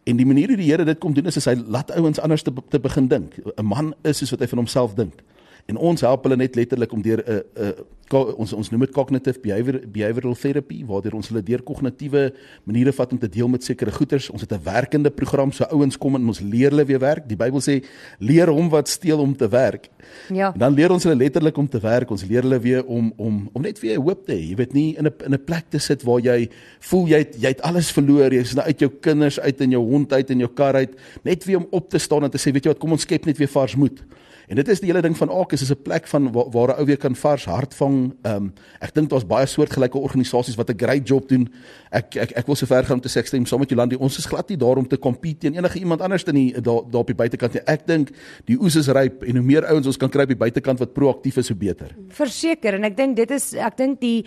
En 0.02 0.16
die 0.16 0.26
manier 0.26 0.48
hoe 0.48 0.56
die 0.56 0.70
Here 0.70 0.84
dit 0.84 0.98
kom 0.98 1.14
doen 1.14 1.26
is, 1.26 1.36
is 1.36 1.44
hy 1.44 1.54
laat 1.66 1.90
ouens 1.90 2.18
anders 2.18 2.42
te, 2.42 2.52
te 2.68 2.80
begin 2.80 3.08
dink. 3.08 3.34
'n 3.56 3.64
Man 3.64 3.94
is 4.02 4.18
soos 4.18 4.30
wat 4.30 4.40
hy 4.40 4.46
van 4.46 4.58
homself 4.58 4.94
dink. 4.94 5.22
En 5.70 5.78
ons 5.90 6.02
help 6.06 6.26
hulle 6.26 6.38
net 6.40 6.58
letterlik 6.58 6.92
om 6.92 7.02
deur 7.02 7.22
'n 7.22 7.32
uh, 7.32 7.66
'n 7.66 7.74
uh, 7.78 7.88
ons 8.10 8.52
ons 8.52 8.70
noem 8.72 8.80
dit 8.80 8.92
cognitive 8.94 9.38
behavior 9.38 9.76
behavioral 9.86 10.34
therapy 10.34 10.80
waar 10.86 11.14
ons 11.14 11.28
hulle 11.30 11.42
deur 11.46 11.62
kognitiewe 11.62 12.32
maniere 12.66 12.92
vat 12.92 13.12
om 13.12 13.18
te 13.18 13.28
deel 13.28 13.48
met 13.48 13.62
sekere 13.62 13.92
goeters. 13.94 14.30
Ons 14.30 14.42
het 14.42 14.52
'n 14.52 14.62
werkende 14.64 15.10
program 15.10 15.52
so 15.52 15.64
ouens 15.64 15.96
kom 15.96 16.14
en 16.14 16.26
ons 16.26 16.40
leer 16.40 16.70
hulle 16.70 16.84
weer 16.84 16.98
werk. 16.98 17.28
Die 17.28 17.36
Bybel 17.36 17.60
sê 17.60 17.84
leer 18.18 18.48
hom 18.48 18.68
wat 18.68 18.88
steel 18.88 19.18
om 19.20 19.36
te 19.36 19.48
werk. 19.48 19.88
Ja. 20.28 20.52
En 20.52 20.58
dan 20.58 20.74
leer 20.74 20.90
ons 20.90 21.02
hulle 21.02 21.16
letterlik 21.16 21.56
om 21.56 21.68
te 21.68 21.78
werk. 21.78 22.10
Ons 22.10 22.24
leer 22.24 22.42
hulle 22.42 22.58
weer 22.58 22.84
om 22.84 23.12
om 23.16 23.48
om 23.52 23.62
net 23.62 23.78
weer 23.80 24.00
hoop 24.00 24.26
te 24.26 24.32
hê. 24.32 24.48
Jy 24.50 24.56
weet 24.56 24.72
nie 24.72 24.96
in 24.96 25.06
'n 25.06 25.12
in 25.26 25.34
'n 25.34 25.44
plek 25.44 25.70
te 25.70 25.78
sit 25.78 26.02
waar 26.02 26.20
jy 26.20 26.48
voel 26.80 27.06
jy 27.06 27.18
het, 27.18 27.36
jy 27.38 27.48
het 27.48 27.62
alles 27.62 27.92
verloor. 27.92 28.32
Jy's 28.32 28.54
nou 28.54 28.66
uit 28.66 28.80
jou 28.80 28.90
kinders 29.00 29.40
uit 29.40 29.60
en 29.60 29.70
jou 29.70 29.82
hond 29.82 30.12
uit 30.12 30.30
en 30.30 30.38
jou 30.38 30.50
kar 30.54 30.74
uit. 30.74 30.90
Net 31.22 31.44
weer 31.44 31.58
om 31.58 31.66
op 31.70 31.90
te 31.90 31.98
staan 31.98 32.24
en 32.24 32.30
te 32.30 32.38
sê 32.38 32.52
weet 32.52 32.64
jy 32.64 32.70
wat 32.70 32.78
kom 32.78 32.92
ons 32.92 33.02
skep 33.02 33.24
net 33.26 33.38
weer 33.38 33.48
vars 33.48 33.76
moed. 33.76 34.02
En 34.50 34.58
dit 34.58 34.68
is 34.68 34.80
die 34.82 34.88
hele 34.90 35.02
ding 35.04 35.14
van 35.14 35.30
Akus 35.30 35.62
is 35.62 35.70
'n 35.70 35.82
plek 35.82 36.06
van 36.10 36.32
waar, 36.32 36.50
waar 36.50 36.68
'n 36.68 36.78
ou 36.80 36.84
weer 36.84 36.96
kan 36.96 37.14
vars 37.14 37.44
hart 37.44 37.74
vang. 37.74 38.14
Ehm 38.22 38.34
um, 38.36 38.52
ek 38.80 38.94
dink 38.94 39.08
daar's 39.10 39.26
baie 39.26 39.46
soortgelyke 39.46 39.98
organisasies 39.98 40.56
wat 40.56 40.70
'n 40.70 40.78
great 40.78 41.08
job 41.08 41.28
doen. 41.28 41.48
Ek 41.90 42.16
ek 42.16 42.30
ek 42.30 42.46
wil 42.46 42.54
so 42.56 42.66
ver 42.66 42.84
gaan 42.84 42.96
om 42.96 43.00
te 43.00 43.08
sê 43.08 43.18
ek 43.18 43.26
stem 43.26 43.46
saam 43.46 43.60
met 43.60 43.70
Jolandi. 43.70 43.96
Ons 43.96 44.18
is 44.18 44.26
glad 44.26 44.48
nie 44.48 44.56
daar 44.56 44.76
om 44.76 44.88
te 44.88 44.98
compete 44.98 45.38
teen 45.38 45.54
enige 45.54 45.78
iemand 45.78 46.00
anders 46.00 46.24
in 46.24 46.34
die 46.34 46.60
daar 46.60 46.82
daar 46.90 47.00
op 47.00 47.06
die 47.06 47.14
buitekant 47.14 47.52
nie. 47.52 47.62
Ek 47.64 47.86
dink 47.86 48.10
die 48.44 48.56
oes 48.60 48.76
is 48.76 48.88
ryp 48.88 49.22
en 49.22 49.36
hoe 49.36 49.44
meer 49.44 49.64
ouens 49.66 49.86
ons 49.86 49.96
kan 49.96 50.10
kry 50.10 50.22
op 50.22 50.28
die 50.28 50.36
buitekant 50.36 50.78
wat 50.78 50.92
proaktief 50.92 51.36
is, 51.36 51.48
hoe 51.48 51.56
beter. 51.56 51.94
Verseker 52.08 52.74
en 52.74 52.84
ek 52.84 52.96
dink 52.96 53.16
dit 53.16 53.30
is 53.30 53.54
ek 53.54 53.76
dink 53.76 54.00
die 54.00 54.24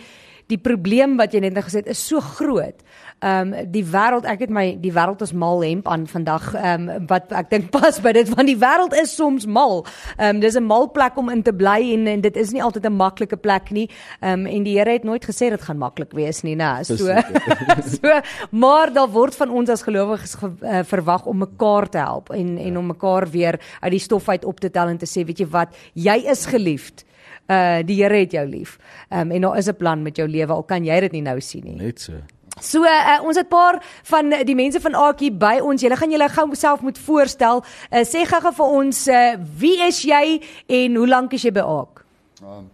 die 0.52 0.58
probleem 0.60 1.16
wat 1.16 1.32
jy 1.34 1.40
net 1.44 1.56
nou 1.56 1.64
gesê 1.64 1.80
het 1.82 1.90
is 1.92 2.02
so 2.06 2.20
groot. 2.20 2.82
Ehm 3.24 3.52
um, 3.54 3.70
die 3.72 3.84
wêreld, 3.88 4.26
ek 4.28 4.42
het 4.44 4.50
my 4.52 4.64
die 4.82 4.92
wêreld 4.92 5.22
is 5.24 5.32
mal 5.32 5.62
hemp 5.64 5.86
aan 5.88 6.04
vandag 6.10 6.50
ehm 6.54 6.88
um, 6.92 7.06
wat 7.08 7.32
ek 7.32 7.48
dink 7.50 7.70
pas 7.72 8.00
by 8.04 8.12
dit 8.12 8.28
want 8.34 8.50
die 8.50 8.58
wêreld 8.60 8.92
is 9.00 9.14
soms 9.16 9.46
mal. 9.46 9.84
Ehm 10.18 10.36
um, 10.36 10.40
dis 10.42 10.58
'n 10.58 10.66
mal 10.66 10.90
plek 10.92 11.16
om 11.16 11.30
in 11.32 11.42
te 11.42 11.52
bly 11.52 11.94
en, 11.94 12.06
en 12.06 12.20
dit 12.20 12.36
is 12.36 12.52
nie 12.52 12.62
altyd 12.62 12.84
'n 12.84 12.96
maklike 12.96 13.36
plek 13.36 13.70
nie. 13.70 13.88
Ehm 14.20 14.44
um, 14.44 14.46
en 14.46 14.62
die 14.62 14.76
Here 14.78 14.90
het 14.90 15.04
nooit 15.04 15.24
gesê 15.24 15.48
dit 15.50 15.62
gaan 15.62 15.78
maklik 15.78 16.12
wees 16.12 16.42
nie, 16.42 16.56
né? 16.56 16.82
So 16.82 16.96
so 17.96 18.20
maar 18.50 18.92
daar 18.92 19.08
word 19.08 19.34
van 19.34 19.50
ons 19.50 19.70
as 19.70 19.82
gelowiges 19.82 20.34
ge, 20.34 20.50
uh, 20.60 20.82
verwag 20.82 21.26
om 21.26 21.38
mekaar 21.38 21.88
te 21.88 21.98
help 21.98 22.30
en 22.30 22.58
en 22.58 22.78
om 22.78 22.86
mekaar 22.86 23.30
weer 23.30 23.60
uit 23.80 23.90
die 23.90 24.00
stof 24.00 24.28
uit 24.28 24.44
op 24.44 24.60
te 24.60 24.70
tel 24.70 24.88
en 24.88 24.98
te 24.98 25.06
sê, 25.06 25.24
weet 25.24 25.38
jy 25.38 25.46
wat, 25.46 25.74
jy 25.94 26.24
is 26.28 26.46
geliefd 26.46 27.04
uh 27.48 27.82
die 27.84 27.96
Here 28.02 28.16
het 28.16 28.32
jou 28.32 28.46
lief. 28.46 28.78
Ehm 29.08 29.20
um, 29.20 29.30
en 29.30 29.40
daar 29.40 29.58
is 29.58 29.68
'n 29.68 29.76
plan 29.76 30.02
met 30.02 30.16
jou 30.16 30.28
lewe 30.28 30.52
al 30.52 30.62
kan 30.62 30.84
jy 30.84 31.00
dit 31.00 31.12
nie 31.12 31.22
nou 31.22 31.40
sien 31.40 31.64
nie. 31.64 31.76
Net 31.76 32.00
so. 32.00 32.12
So 32.60 32.84
uh, 32.84 33.18
ons 33.22 33.36
het 33.36 33.46
'n 33.46 33.48
paar 33.48 33.82
van 34.02 34.30
die 34.44 34.54
mense 34.54 34.80
van 34.80 34.94
Aakie 34.94 35.32
by 35.32 35.58
ons. 35.62 35.82
Julle 35.82 35.96
gaan 35.96 36.10
julle 36.10 36.28
gou 36.28 36.54
self 36.54 36.80
moet 36.80 36.98
voorstel. 36.98 37.64
Uh, 37.90 38.04
sê 38.04 38.24
gou-gou 38.24 38.52
vir 38.52 38.66
ons 38.66 39.08
uh, 39.08 39.36
wie 39.58 39.82
is 39.82 40.02
jy 40.02 40.42
en 40.66 40.94
hoe 40.94 41.08
lank 41.08 41.32
is 41.32 41.42
jy 41.42 41.50
by 41.50 41.60
Aak? 41.60 42.04
Um, 42.42 42.70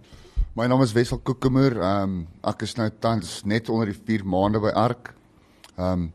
my 0.54 0.66
naam 0.66 0.82
is 0.82 0.92
Wessel 0.92 1.18
Kokemoer. 1.18 1.76
Um, 1.76 2.28
ek 2.44 2.62
is 2.62 2.76
nou 2.76 2.90
tans 3.00 3.42
net 3.44 3.68
onder 3.68 3.86
die 3.86 4.00
4 4.04 4.24
maande 4.24 4.60
by 4.60 4.70
Ark. 4.74 5.14
Um, 5.78 6.12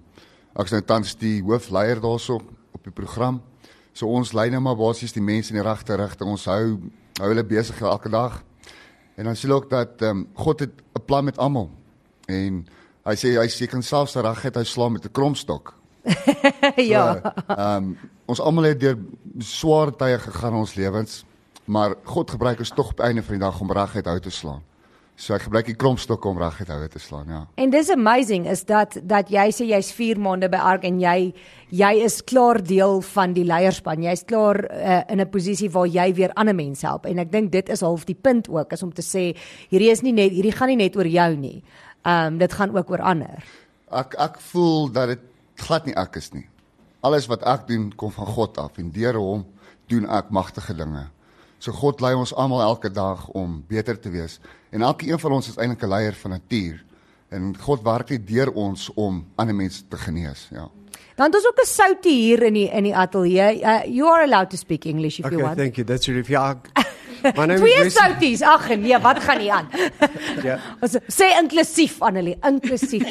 ek 0.55 0.65
is 0.65 0.71
nou 0.71 0.81
tans 0.81 1.15
die 1.15 1.41
hoofleier 1.41 1.99
daarso 1.99 2.35
op 2.71 2.83
die 2.83 2.93
program. 2.93 3.41
So 3.93 4.07
ons 4.07 4.33
lei 4.33 4.49
nou 4.49 4.61
maar 4.61 4.77
basies 4.77 5.13
die 5.15 5.23
mense 5.23 5.53
in 5.53 5.57
die 5.57 5.65
regte 5.65 5.95
rigting. 5.95 6.29
Ons 6.29 6.45
hou 6.45 6.77
hou 7.19 7.29
hulle 7.31 7.43
besig 7.47 7.81
elke 7.81 8.09
dag. 8.09 8.43
En 9.15 9.23
dan 9.23 9.35
sien 9.35 9.51
ook 9.51 9.69
dat 9.69 10.01
ehm 10.01 10.17
um, 10.17 10.27
God 10.33 10.59
het 10.59 10.71
'n 10.93 11.05
plan 11.05 11.23
met 11.23 11.37
almal. 11.37 11.69
En 12.25 12.67
hy 13.03 13.15
sê 13.15 13.37
hy 13.39 13.47
seker 13.47 13.83
selfs 13.83 14.13
dat 14.13 14.25
regheid 14.25 14.55
hy 14.55 14.63
slaan 14.63 14.91
met 14.91 15.05
'n 15.05 15.11
kromstok. 15.11 15.73
ja. 16.93 17.33
Ehm 17.47 17.83
um, 17.83 17.97
ons 18.25 18.39
almal 18.39 18.63
het 18.63 18.79
deur 18.79 18.97
swaar 19.37 19.95
tye 19.95 20.19
gegaan 20.19 20.53
in 20.53 20.59
ons 20.59 20.73
lewens, 20.73 21.25
maar 21.65 21.95
God 22.03 22.31
gebruik 22.31 22.59
ons 22.59 22.73
tog 22.75 22.89
op 22.89 22.99
einde 22.99 23.23
van 23.23 23.33
die 23.33 23.43
dag 23.43 23.59
om 23.59 23.71
regheid 23.71 24.07
uit 24.07 24.23
te 24.23 24.29
slaan. 24.29 24.63
So 25.15 25.31
ek 25.31 25.45
gebruik 25.45 25.69
die 25.69 25.77
krompstok 25.79 26.25
om 26.27 26.39
regheid 26.41 26.67
uit 26.67 26.91
te 26.91 26.99
slaan, 26.99 27.29
ja. 27.31 27.37
En 27.55 27.71
dis 27.71 27.89
amazing 27.93 28.49
is 28.51 28.65
dat 28.67 28.97
dat 29.07 29.29
jy 29.31 29.45
sê 29.55 29.67
jy's 29.69 29.93
4 29.95 30.19
maande 30.19 30.49
by 30.51 30.59
Ark 30.59 30.83
en 30.83 30.97
jy 30.99 31.31
jy 31.71 31.91
is 32.03 32.19
klaar 32.27 32.59
deel 32.59 32.99
van 33.13 33.31
die 33.35 33.45
leierspan. 33.47 34.03
Jy's 34.03 34.25
klaar 34.27 34.59
uh, 34.67 35.03
in 35.07 35.21
'n 35.23 35.29
posisie 35.31 35.71
waar 35.71 35.87
jy 35.87 36.13
weer 36.13 36.35
ander 36.35 36.55
mense 36.55 36.85
help. 36.85 37.05
En 37.05 37.19
ek 37.19 37.31
dink 37.31 37.51
dit 37.51 37.69
is 37.69 37.81
half 37.81 38.03
die 38.05 38.15
punt 38.15 38.49
ook 38.49 38.73
is 38.73 38.83
om 38.83 38.91
te 38.91 39.01
sê 39.01 39.31
hierdie 39.71 39.91
is 39.91 40.03
nie 40.03 40.11
net 40.11 40.31
hierdie 40.31 40.51
gaan 40.51 40.67
nie 40.67 40.83
net 40.83 40.97
oor 40.97 41.07
jou 41.07 41.35
nie. 41.35 41.63
Ehm 42.03 42.33
um, 42.33 42.37
dit 42.37 42.53
gaan 42.53 42.75
ook 42.75 42.91
oor 42.91 43.01
ander. 43.01 43.43
Ek 43.91 44.15
ek 44.19 44.39
voel 44.51 44.91
dat 44.91 45.07
dit 45.07 45.21
glad 45.55 45.85
nie 45.85 45.95
ek 45.95 46.15
is 46.15 46.33
nie. 46.33 46.47
Alles 47.01 47.27
wat 47.27 47.43
ek 47.43 47.67
doen 47.67 47.93
kom 47.95 48.11
van 48.11 48.27
God 48.27 48.57
af 48.57 48.77
en 48.77 48.91
deur 48.91 49.15
hom 49.15 49.45
doen 49.87 50.09
ek 50.09 50.29
magtige 50.29 50.73
dinge. 50.73 51.07
So 51.59 51.71
God 51.71 52.01
lei 52.01 52.13
ons 52.13 52.33
almal 52.35 52.61
elke 52.61 52.91
dag 52.91 53.29
om 53.33 53.63
beter 53.67 53.97
te 53.99 54.09
wees. 54.09 54.39
En 54.75 54.81
elkeen 54.81 55.19
van 55.19 55.31
ons 55.31 55.47
is 55.47 55.55
eintlik 55.55 55.83
'n 55.83 55.87
leier 55.87 56.13
van 56.13 56.31
natuur. 56.31 56.83
En 57.29 57.55
God 57.59 57.81
werk 57.81 58.09
net 58.09 58.27
deur 58.27 58.51
ons 58.51 58.91
om 58.93 59.25
ander 59.35 59.55
mense 59.55 59.87
te 59.87 59.97
genees, 59.97 60.47
ja. 60.51 60.69
Dan 61.15 61.25
het 61.25 61.35
ons 61.35 61.47
ook 61.47 61.61
'n 61.61 61.65
soutie 61.65 62.19
hier 62.21 62.43
in 62.43 62.53
die 62.53 62.69
in 62.69 62.83
die 62.83 62.95
ateljee. 62.95 63.61
Uh, 63.61 63.83
you 63.85 64.09
are 64.13 64.23
allowed 64.23 64.49
to 64.49 64.57
speak 64.57 64.85
English 64.85 65.19
if 65.19 65.25
okay, 65.25 65.37
you 65.37 65.47
want. 65.47 65.57
thank 65.57 65.75
you. 65.75 65.87
That's 65.87 66.07
really 66.07 66.25
yeah. 66.27 66.55
My 67.37 67.45
name 67.45 67.59
Twee 67.59 67.73
is 67.73 67.83
Wesley. 67.83 68.09
souties. 68.09 68.41
Ag 68.41 68.67
nee, 68.75 68.99
wat 68.99 69.19
gaan 69.19 69.37
nie 69.37 69.53
aan? 69.53 69.67
Yeah. 70.43 70.59
Ons 70.81 70.97
sê 71.07 71.25
inklusief 71.41 72.01
Annelie, 72.01 72.37
inklusief. 72.43 73.03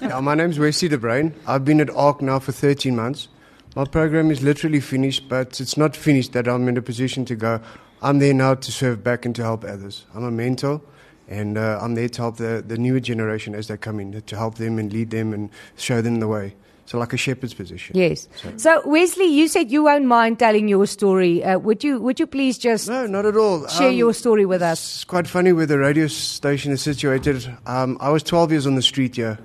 yeah, 0.00 0.20
my 0.28 0.34
name's 0.34 0.58
Wesley 0.58 0.88
De 0.88 0.98
Bruin. 0.98 1.34
I've 1.46 1.64
been 1.64 1.80
at 1.80 1.90
ARC 1.90 2.20
now 2.20 2.40
for 2.40 2.52
13 2.52 2.94
months. 2.94 3.28
My 3.76 3.84
program 3.84 4.30
is 4.30 4.40
literally 4.40 4.80
finished, 4.80 5.28
but 5.28 5.60
it's 5.60 5.76
not 5.76 5.96
finished 5.96 6.32
that 6.32 6.46
I'm 6.46 6.68
in 6.68 6.76
a 6.76 6.82
position 6.82 7.24
to 7.24 7.36
go. 7.36 7.60
I'm 8.02 8.18
there 8.18 8.34
now 8.34 8.54
to 8.54 8.72
serve 8.72 8.96
back 9.02 9.26
and 9.26 9.34
to 9.34 9.42
help 9.42 9.64
others. 9.64 10.06
I'm 10.14 10.24
a 10.24 10.30
mentor, 10.30 10.80
and 11.30 11.56
uh, 11.56 11.78
I'm 11.80 11.94
there 11.94 12.08
to 12.08 12.22
help 12.22 12.36
the, 12.36 12.62
the 12.66 12.76
newer 12.76 13.00
generation 13.00 13.54
as 13.54 13.68
they 13.68 13.76
come 13.78 14.00
in, 14.00 14.20
to 14.20 14.36
help 14.36 14.56
them 14.56 14.78
and 14.78 14.92
lead 14.92 15.10
them 15.10 15.32
and 15.32 15.48
show 15.76 16.02
them 16.02 16.20
the 16.20 16.28
way. 16.28 16.54
so 16.86 16.98
like 16.98 17.12
a 17.12 17.16
shepherd's 17.16 17.54
position. 17.54 17.96
Yes. 17.96 18.28
So 18.56 18.82
Wesley, 18.84 19.26
you 19.26 19.46
said 19.46 19.70
you 19.70 19.84
won't 19.84 20.06
mind 20.06 20.40
telling 20.40 20.66
your 20.66 20.86
story. 20.86 21.44
Uh, 21.44 21.56
would 21.66 21.84
you 21.84 22.00
would 22.00 22.18
you 22.18 22.26
please 22.26 22.58
just 22.58 22.88
No, 22.88 23.06
not 23.06 23.24
at 23.26 23.36
all. 23.36 23.68
share 23.68 23.90
Um, 23.90 23.94
your 23.94 24.12
story 24.12 24.44
with 24.44 24.60
us? 24.60 24.80
It's 24.96 25.04
quite 25.04 25.28
funny 25.28 25.52
where 25.52 25.66
the 25.66 25.78
radio 25.78 26.08
station 26.08 26.72
is 26.72 26.82
situated. 26.82 27.46
Um, 27.64 27.96
I 28.00 28.10
was 28.10 28.24
12 28.24 28.50
years 28.50 28.66
on 28.66 28.74
the 28.74 28.82
street 28.82 29.14
here. 29.16 29.38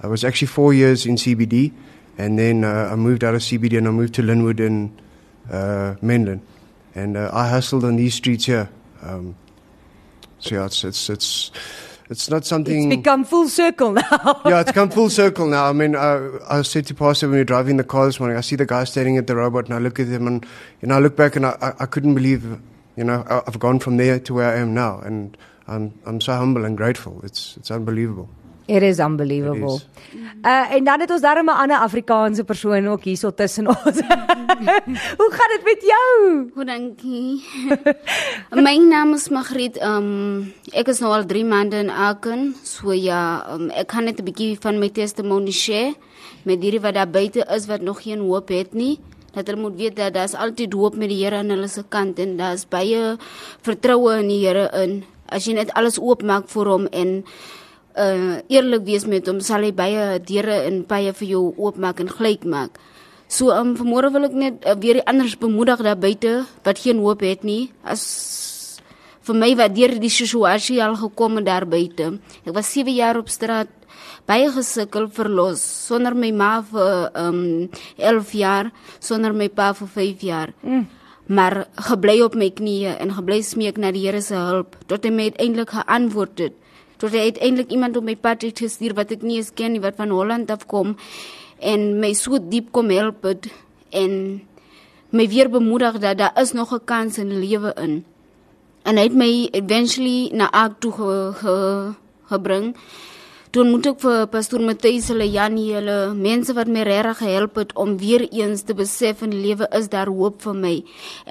I 0.00 0.06
was 0.06 0.22
actually 0.24 0.48
four 0.48 0.72
years 0.74 1.04
in 1.06 1.16
CBD, 1.16 1.72
and 2.18 2.38
then 2.38 2.62
uh, 2.64 2.90
I 2.92 2.94
moved 2.96 3.24
out 3.24 3.34
of 3.34 3.40
CBD 3.42 3.78
and 3.78 3.88
I 3.88 3.90
moved 3.90 4.14
to 4.14 4.22
Linwood 4.22 4.60
and 4.60 4.90
uh, 5.50 5.94
and 6.94 7.16
uh, 7.16 7.30
I 7.32 7.48
hustled 7.48 7.84
on 7.84 7.96
these 7.96 8.14
streets 8.14 8.46
here. 8.46 8.68
Um, 9.02 9.34
so 10.42 10.56
yeah, 10.56 10.66
it's 10.66 10.84
it's 10.84 11.08
it's 11.08 11.50
it's 12.10 12.28
not 12.28 12.44
something. 12.44 12.90
It's 12.92 12.96
become 12.96 13.24
full 13.24 13.48
circle 13.48 13.92
now. 14.02 14.40
yeah, 14.44 14.60
it's 14.60 14.72
come 14.72 14.90
full 14.90 15.08
circle 15.08 15.46
now. 15.46 15.68
I 15.68 15.72
mean, 15.72 15.94
uh, 15.94 16.38
I 16.48 16.62
said 16.62 16.86
to 16.86 16.94
Pastor 16.94 17.26
when 17.26 17.32
we 17.32 17.38
were 17.38 17.44
driving 17.44 17.76
the 17.76 17.84
car 17.84 18.06
this 18.06 18.18
morning, 18.20 18.36
I 18.36 18.40
see 18.42 18.56
the 18.56 18.66
guy 18.66 18.84
standing 18.84 19.16
at 19.16 19.26
the 19.28 19.36
robot, 19.36 19.66
and 19.66 19.74
I 19.74 19.78
look 19.78 19.98
at 20.00 20.08
him, 20.08 20.26
and 20.26 20.44
you 20.80 20.88
know, 20.88 20.96
I 20.96 20.98
look 20.98 21.16
back, 21.16 21.36
and 21.36 21.46
I, 21.46 21.56
I, 21.62 21.84
I 21.84 21.86
couldn't 21.86 22.14
believe, 22.14 22.44
you 22.96 23.04
know, 23.04 23.24
I, 23.28 23.42
I've 23.46 23.58
gone 23.58 23.78
from 23.78 23.96
there 23.96 24.18
to 24.18 24.34
where 24.34 24.52
I 24.52 24.58
am 24.58 24.74
now, 24.74 24.98
and 25.00 25.36
I'm 25.68 25.94
I'm 26.04 26.20
so 26.20 26.34
humble 26.34 26.64
and 26.64 26.76
grateful. 26.76 27.20
It's 27.24 27.56
it's 27.56 27.70
unbelievable. 27.70 28.28
It 28.68 28.82
is 28.82 28.98
unbelievable. 29.00 29.76
It 29.76 30.02
Uh 30.42 30.74
en 30.74 30.84
dan 30.84 31.00
het 31.00 31.10
ons 31.10 31.20
daar 31.20 31.42
'n 31.42 31.48
ander 31.48 31.76
Afrikaanse 31.76 32.44
persoon 32.44 32.88
ook 32.88 33.04
hierso 33.04 33.30
tussen 33.34 33.66
ons. 33.68 33.96
Hoe 35.20 35.30
gaan 35.30 35.50
dit 35.54 35.62
met 35.64 35.82
jou? 35.92 36.50
Goed, 36.54 36.66
dankie. 36.66 37.44
My 38.66 38.76
naam 38.76 39.14
is 39.14 39.28
Margriet. 39.28 39.78
Um 39.82 40.52
ek 40.72 40.88
is 40.88 40.98
nou 40.98 41.12
al 41.12 41.26
3 41.26 41.44
maande 41.44 41.76
in 41.76 41.90
Aken. 41.90 42.56
So 42.62 42.92
ja, 42.92 43.46
um, 43.54 43.70
ek 43.70 43.86
kan 43.86 44.04
net 44.04 44.18
'n 44.18 44.24
bietjie 44.24 44.56
van 44.60 44.78
my 44.78 44.88
testimony 44.88 45.50
share 45.50 45.94
met 46.42 46.62
hierdie 46.62 46.80
wat 46.80 46.94
daar 46.94 47.10
buite 47.10 47.46
is 47.54 47.66
wat 47.66 47.80
nog 47.80 48.02
geen 48.02 48.18
hoop 48.18 48.48
het 48.48 48.74
nie. 48.74 48.98
Dat 49.32 49.46
hulle 49.46 49.60
moet 49.60 49.76
weet 49.76 49.96
dat 49.96 50.14
daar's 50.14 50.34
altyd 50.34 50.72
hoop 50.72 50.96
met 50.96 51.08
die 51.08 51.24
Here 51.24 51.36
aan 51.36 51.48
hulle 51.48 51.68
se 51.68 51.84
kant 51.88 52.18
en 52.18 52.36
daar's 52.36 52.68
baie 52.68 53.16
vertroue 53.62 54.18
in 54.18 54.28
die 54.28 54.46
Here 54.46 54.70
in. 54.82 55.04
As 55.28 55.44
jy 55.44 55.54
net 55.54 55.72
alles 55.72 55.98
oopmaak 55.98 56.48
vir 56.48 56.66
hom 56.66 56.86
en 56.90 57.24
uh 57.96 58.38
eerlik 58.48 58.84
wees 58.84 59.06
met 59.06 59.26
hom, 59.26 59.40
sal 59.40 59.62
hy 59.62 59.72
baie 59.72 60.18
deure 60.24 60.62
en 60.68 60.82
baie 60.88 61.12
vir 61.12 61.28
jou 61.28 61.44
oopmaak 61.56 62.00
en 62.00 62.08
gelyk 62.08 62.44
maak. 62.44 62.78
So 63.32 63.48
um, 63.48 63.72
vanmôre 63.76 64.10
wil 64.12 64.28
ek 64.28 64.34
net 64.36 64.64
uh, 64.68 64.76
weer 64.76 65.00
die 65.00 65.06
anders 65.08 65.38
bemoedig 65.40 65.80
daar 65.80 65.96
buite 65.96 66.42
wat 66.64 66.82
geen 66.84 66.98
hoop 67.00 67.22
het 67.24 67.46
nie. 67.48 67.70
As 67.80 68.02
vir 69.24 69.38
my 69.38 69.52
wat 69.56 69.72
deur 69.76 69.94
die 70.02 70.12
situasie 70.12 70.82
al 70.84 70.98
gekom 71.00 71.38
het 71.40 71.46
daar 71.46 71.64
buite. 71.64 72.18
Ek 72.44 72.52
was 72.52 72.72
7 72.74 72.92
jaar 72.92 73.16
op 73.20 73.30
straat 73.32 73.70
baie 74.28 74.50
gesukkel 74.54 75.08
verlos 75.10 75.62
sonder 75.62 76.14
my 76.14 76.30
ma 76.32 76.52
vir 76.62 77.08
um 77.18 77.40
11 77.96 78.34
jaar, 78.38 78.72
sonder 79.00 79.32
my 79.32 79.48
pa 79.48 79.72
vir 79.78 79.88
5 79.96 80.26
jaar. 80.28 80.52
Mm. 80.62 80.86
Maar 81.32 81.62
gebly 81.88 82.18
op 82.22 82.34
my 82.36 82.50
knieë 82.50 82.98
en 83.00 83.14
gebly 83.16 83.40
smeek 83.46 83.78
na 83.78 83.92
die 83.94 84.04
Here 84.04 84.20
se 84.20 84.36
hulp 84.36 84.76
tot 84.90 85.06
hy 85.06 85.12
my 85.14 85.30
uiteindelik 85.30 85.72
geantwoord 85.72 86.44
het. 86.44 86.58
Tot 87.02 87.10
hy 87.10 87.32
uiteindelik 87.32 87.72
iemand 87.74 87.96
op 87.98 88.06
my 88.06 88.14
pad 88.14 88.44
het 88.46 88.60
gestuur 88.62 88.94
wat 88.94 89.10
ek 89.10 89.24
nie 89.26 89.40
eens 89.40 89.50
ken 89.58 89.74
nie 89.74 89.82
wat 89.82 89.98
van 89.98 90.12
Holland 90.14 90.50
af 90.54 90.68
kom 90.70 90.94
en 91.58 91.98
my 91.98 92.12
so 92.14 92.38
diep 92.38 92.68
kom 92.70 92.92
help 92.94 93.26
het 93.26 93.48
en 93.90 94.12
my 95.10 95.26
weer 95.28 95.50
bemoedig 95.50 95.98
dat 95.98 96.18
daar 96.18 96.38
is 96.40 96.52
nog 96.52 96.70
'n 96.72 96.84
kans 96.84 97.18
in 97.18 97.38
lewe 97.38 97.74
in. 97.74 98.04
En 98.82 98.96
hy 98.96 99.02
het 99.02 99.14
my 99.14 99.48
eventually 99.50 100.30
na 100.32 100.50
Aak 100.50 100.80
toe 100.80 100.92
ge, 100.92 101.32
ge, 101.34 101.54
gebring. 102.26 102.76
Toe 103.52 103.66
moet 103.68 103.84
ek 103.84 103.98
vir 104.00 104.22
pastoor 104.32 104.62
Matthys 104.64 105.10
hulle 105.12 105.26
Janie 105.28 105.74
hulle 105.76 105.94
mense 106.16 106.54
wat 106.56 106.70
my 106.72 106.86
regtig 106.88 107.18
gehelp 107.18 107.58
het 107.60 107.72
om 107.82 107.90
weer 108.00 108.22
eens 108.24 108.62
te 108.64 108.72
besef 108.72 109.20
in 109.26 109.34
die 109.34 109.42
lewe 109.42 109.66
is 109.76 109.90
daar 109.92 110.08
hoop 110.08 110.38
vir 110.40 110.54
my 110.56 110.70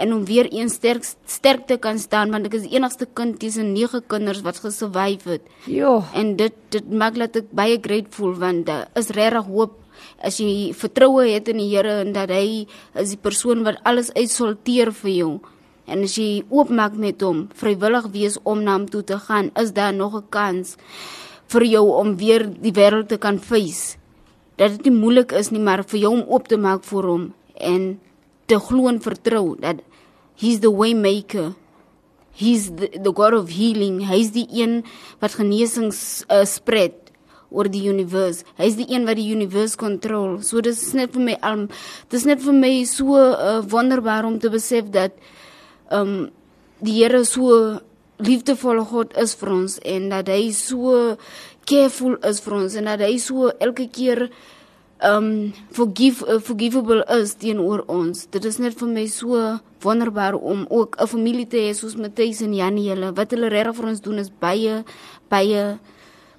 en 0.03 0.13
om 0.13 0.19
weer 0.29 0.45
eens 0.53 0.75
sterk 0.77 1.07
sterk 1.09 1.63
te 1.71 1.79
kan 1.81 1.97
staan 1.97 2.29
want 2.29 2.45
ek 2.45 2.59
is 2.59 2.67
die 2.67 2.75
enigste 2.77 3.07
kind 3.17 3.39
tussen 3.41 3.71
nege 3.73 4.03
kinders 4.05 4.43
wat 4.45 4.59
gesurvive 4.61 5.31
het. 5.31 5.47
Jo. 5.65 5.95
En 6.13 6.35
dit 6.37 6.59
dit 6.69 6.91
maak 6.93 7.17
dat 7.17 7.39
ek 7.41 7.49
baie 7.57 7.79
grateful 7.81 8.37
want 8.43 8.67
daar 8.69 8.85
is 9.01 9.09
regtig 9.17 9.49
hoop 9.49 9.73
as 10.21 10.37
jy 10.37 10.75
vertroue 10.77 11.25
het 11.25 11.49
in 11.49 11.57
die 11.57 11.71
Here 11.73 12.03
en 12.03 12.13
dat 12.13 12.29
hy 12.29 12.67
is 13.01 13.15
die 13.15 13.21
persoon 13.25 13.65
wat 13.65 13.81
alles 13.81 14.13
uitsorteer 14.13 14.93
vir 15.01 15.13
jou. 15.15 15.33
En 15.89 16.05
as 16.05 16.21
jy 16.21 16.45
oopmaak 16.53 16.93
met 16.93 17.25
hom, 17.25 17.47
vrywillig 17.57 18.11
wees 18.13 18.37
om 18.45 18.61
na 18.61 18.77
hom 18.77 18.85
toe 18.85 19.01
te 19.01 19.17
gaan, 19.17 19.49
is 19.57 19.73
daar 19.73 19.93
nog 19.93 20.21
'n 20.21 20.29
kans 20.29 20.77
vir 21.51 21.67
jou 21.67 21.84
om 22.00 22.15
weer 22.20 22.46
die 22.48 22.74
wêreld 22.75 23.10
te 23.12 23.20
kan 23.22 23.39
face. 23.39 23.98
Dat 24.60 24.77
dit 24.77 24.89
nie 24.89 25.00
moeilik 25.00 25.34
is 25.36 25.51
nie, 25.51 25.62
maar 25.63 25.84
vir 25.88 26.03
jou 26.05 26.13
om 26.20 26.25
oop 26.29 26.48
te 26.48 26.60
maak 26.60 26.86
vir 26.88 27.08
hom 27.08 27.29
en 27.62 27.88
te 28.50 28.60
glo 28.60 28.89
en 28.91 29.00
vertrou 29.03 29.55
dat 29.60 29.81
he's 30.39 30.62
the 30.63 30.72
way 30.72 30.93
maker. 30.93 31.53
He's 32.31 32.72
the, 32.72 32.88
the 32.96 33.12
God 33.12 33.36
of 33.36 33.51
healing. 33.51 34.00
Hy's 34.08 34.31
die 34.36 34.48
een 34.50 34.81
wat 35.20 35.36
genesings 35.39 36.24
uh, 36.31 36.43
spread 36.48 37.12
oor 37.51 37.67
die 37.67 37.84
univers. 37.91 38.46
Hy's 38.60 38.77
die 38.79 38.88
een 38.89 39.05
wat 39.08 39.20
die 39.20 39.29
univers 39.34 39.75
kontrol. 39.79 40.39
So 40.46 40.63
dis 40.63 40.79
net 40.98 41.12
vir 41.15 41.25
my 41.27 41.38
um 41.48 41.67
dis 42.12 42.25
net 42.27 42.41
vir 42.43 42.55
my 42.55 42.74
so 42.89 43.20
uh, 43.20 43.60
wonderbaar 43.67 44.27
om 44.29 44.39
te 44.39 44.51
besef 44.53 44.88
dat 44.93 45.17
um 45.91 46.31
die 46.81 47.01
Here 47.01 47.25
so 47.27 47.81
liefdevolle 48.25 48.85
God 48.85 49.13
is 49.17 49.35
vir 49.39 49.53
ons 49.53 49.77
en 49.85 50.09
dat 50.09 50.29
hy 50.31 50.51
so 50.55 51.17
careful 51.69 52.17
is 52.27 52.41
vir 52.41 52.57
ons 52.57 52.75
en 52.79 52.89
dat 52.89 53.03
hy 53.05 53.15
so 53.21 53.51
elke 53.59 53.87
keer 53.93 54.29
um 55.01 55.53
forgive 55.73 56.25
uh, 56.29 56.39
forgivable 56.39 57.01
is 57.17 57.33
teenoor 57.41 57.83
ons. 57.89 58.27
Dit 58.29 58.45
is 58.45 58.59
net 58.61 58.77
vir 58.77 58.89
my 58.91 59.07
so 59.09 59.39
wonderbaar 59.81 60.37
om 60.37 60.67
ook 60.69 60.97
'n 61.01 61.07
familie 61.07 61.47
te 61.47 61.57
hê 61.57 61.73
soos 61.73 61.95
Matthys 61.95 62.41
en 62.41 62.53
Janie 62.53 62.89
hulle. 62.89 63.13
Wat 63.13 63.31
hulle 63.31 63.49
regtig 63.49 63.75
vir 63.75 63.87
ons 63.89 64.01
doen 64.01 64.19
is 64.19 64.29
baie 64.29 64.83
baie 65.29 65.79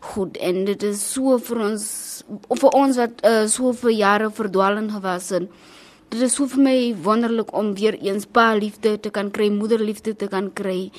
goed 0.01 0.37
en 0.37 0.65
dit 0.65 0.83
is 0.83 1.03
so 1.15 1.39
vir 1.39 1.59
ons 1.59 2.25
vir 2.61 2.71
ons 2.75 2.97
wat 2.97 3.25
uh, 3.27 3.47
so 3.47 3.73
vir 3.73 3.91
jare 3.91 4.31
verdwalen 4.31 4.91
gewas 4.91 5.31
het. 5.31 5.49
Dit 6.11 6.23
is 6.23 6.35
so 6.35 6.47
vir 6.47 6.63
my 6.63 6.95
wonderlik 7.03 7.53
om 7.57 7.75
weer 7.75 7.97
eens 8.03 8.27
pa 8.27 8.53
liefde 8.55 9.01
te 9.01 9.11
kan 9.11 9.31
kry, 9.31 9.49
moederliefde 9.49 10.17
te 10.17 10.29
kan 10.29 10.51
kry. 10.53 10.91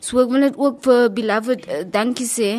So 0.00 0.20
ek 0.22 0.30
wil 0.30 0.44
net 0.44 0.58
ook 0.60 0.82
vir 0.86 1.08
beloved 1.16 1.66
uh, 1.66 1.82
dankie 1.90 2.28
sê. 2.28 2.52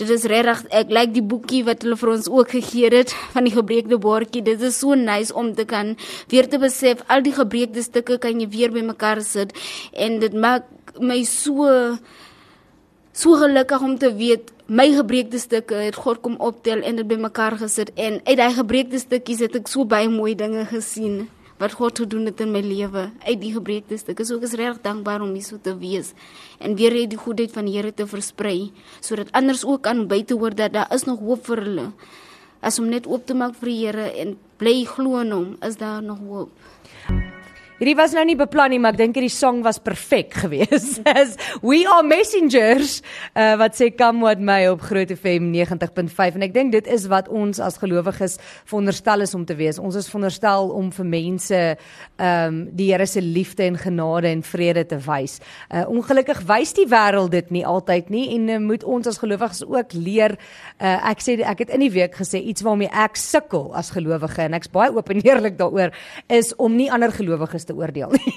Dit 0.00 0.10
is 0.10 0.24
regtig 0.26 0.64
ek 0.74 0.90
like 0.90 1.12
die 1.14 1.22
boekie 1.22 1.62
wat 1.66 1.84
hulle 1.84 1.98
vir 2.00 2.10
ons 2.14 2.28
ook 2.32 2.54
gegee 2.56 2.90
het 2.90 3.12
van 3.34 3.46
die 3.46 3.54
gebreekte 3.54 3.98
bordjie. 4.02 4.42
Dit 4.42 4.62
is 4.64 4.80
so 4.80 4.96
nice 4.98 5.34
om 5.34 5.52
te 5.54 5.66
kan 5.68 5.94
weer 6.32 6.48
te 6.50 6.58
besef 6.58 7.04
al 7.12 7.22
die 7.22 7.34
gebreekte 7.36 7.84
stukke 7.84 8.18
kan 8.22 8.40
jy 8.40 8.48
weer 8.50 8.74
bymekaar 8.74 9.22
sit 9.22 9.54
en 9.92 10.18
dit 10.22 10.34
maak 10.34 10.66
my 11.00 11.22
so 11.28 11.68
so 13.12 13.36
gelukkig 13.36 13.84
om 13.84 13.98
te 13.98 14.10
weet 14.16 14.50
my 14.66 14.88
gebreekte 14.96 15.38
stukke 15.38 15.84
het 15.84 15.96
God 16.00 16.22
kom 16.24 16.38
optel 16.40 16.82
en 16.82 16.96
dit 16.96 17.08
bymekaar 17.08 17.58
gesit 17.60 17.92
en 18.00 18.20
uit 18.24 18.36
daai 18.40 18.54
gebreekte 18.56 19.00
stukkies 19.02 19.44
het 19.44 19.56
ek 19.60 19.68
so 19.68 19.84
baie 19.84 20.08
mooi 20.08 20.34
dinge 20.34 20.64
gesien 20.70 21.26
wat 21.62 21.76
God 21.78 22.02
gedoen 22.02 22.26
het 22.26 22.40
in 22.42 22.50
my 22.50 22.60
lewe 22.64 23.04
uit 23.22 23.38
die 23.38 23.52
gebreekte 23.54 23.94
stukke. 24.00 24.26
So 24.26 24.40
ek 24.40 24.48
is 24.48 24.56
regtig 24.58 24.82
dankbaar 24.82 25.22
om 25.22 25.30
hier 25.36 25.46
so 25.46 25.62
te 25.62 25.76
wees 25.78 26.10
en 26.58 26.74
weer 26.78 26.96
die 27.06 27.20
goedheid 27.20 27.54
van 27.54 27.70
die 27.70 27.76
Here 27.78 27.94
te 27.94 28.06
versprei 28.10 28.72
sodat 29.00 29.30
anders 29.38 29.62
ook 29.64 29.86
aan 29.86 30.08
buite 30.10 30.34
hoor 30.34 30.56
dat 30.58 30.74
daar 30.74 30.90
is 30.94 31.06
nog 31.06 31.22
hoop 31.22 31.46
vir 31.46 31.62
hulle. 31.62 31.88
As 32.62 32.78
om 32.82 32.90
net 32.90 33.06
oop 33.06 33.26
te 33.26 33.34
maak 33.34 33.54
vir 33.62 33.70
die 33.70 33.80
Here 33.86 34.10
en 34.24 34.36
bly 34.58 34.82
glo 34.86 35.22
in 35.22 35.34
hom, 35.34 35.50
is 35.62 35.78
daar 35.78 36.02
nog 36.02 36.22
hoop. 36.26 37.21
Hierdie 37.82 37.96
was 37.98 38.12
nou 38.14 38.22
nie 38.22 38.36
beplan 38.38 38.70
nie, 38.70 38.76
maar 38.78 38.94
ek 38.94 38.98
dink 39.00 39.16
hierdie 39.18 39.32
song 39.34 39.56
was 39.66 39.80
perfek 39.82 40.36
geweest. 40.44 41.00
As 41.02 41.32
We 41.66 41.80
Are 41.90 42.04
Messengers 42.06 43.00
uh, 43.34 43.56
wat 43.58 43.74
sê 43.74 43.88
come 43.90 44.22
what 44.22 44.38
may 44.38 44.68
op 44.70 44.84
Groot 44.86 45.10
FM 45.10 45.48
90.5 45.50 46.36
en 46.38 46.46
ek 46.46 46.54
dink 46.54 46.70
dit 46.76 46.86
is 46.94 47.08
wat 47.10 47.26
ons 47.26 47.58
as 47.58 47.80
gelowiges 47.82 48.36
veronderstel 48.70 49.26
is 49.26 49.34
om 49.34 49.42
te 49.48 49.56
wees. 49.58 49.80
Ons 49.82 49.98
is 49.98 50.06
veronderstel 50.12 50.70
om 50.70 50.92
vir 50.94 51.08
mense 51.16 51.58
ehm 51.72 52.20
um, 52.22 52.60
die 52.70 52.92
Here 52.92 53.08
se 53.08 53.18
liefde 53.18 53.66
en 53.66 53.80
genade 53.80 54.30
en 54.30 54.46
vrede 54.46 54.86
te 54.86 55.00
wys. 55.02 55.40
Uh, 55.66 55.82
ongelukkig 55.90 56.44
wys 56.46 56.76
die 56.78 56.86
wêreld 56.86 57.34
dit 57.34 57.50
nie 57.50 57.64
altyd 57.66 58.14
nie 58.14 58.28
en 58.36 58.46
uh, 58.46 58.60
moet 58.62 58.86
ons 58.86 59.10
as 59.10 59.18
gelowiges 59.24 59.64
ook 59.66 59.98
leer. 59.98 60.36
Uh, 60.78 61.00
ek 61.10 61.26
sê 61.26 61.34
ek 61.40 61.66
het 61.66 61.74
in 61.74 61.82
die 61.88 61.90
week 61.98 62.14
gesê 62.20 62.44
iets 62.46 62.62
waarmee 62.62 62.94
ek 62.94 63.18
sukkel 63.18 63.72
as 63.74 63.90
gelowige 63.96 64.46
en 64.46 64.54
ek's 64.60 64.70
baie 64.70 64.94
oop 64.94 65.10
en 65.10 65.24
eerlik 65.26 65.58
daaroor 65.58 65.90
is 66.30 66.54
om 66.62 66.78
nie 66.78 66.86
ander 66.92 67.10
gelowiges 67.18 67.71
te 67.72 67.78
oordeel 67.80 68.12
nie. 68.12 68.34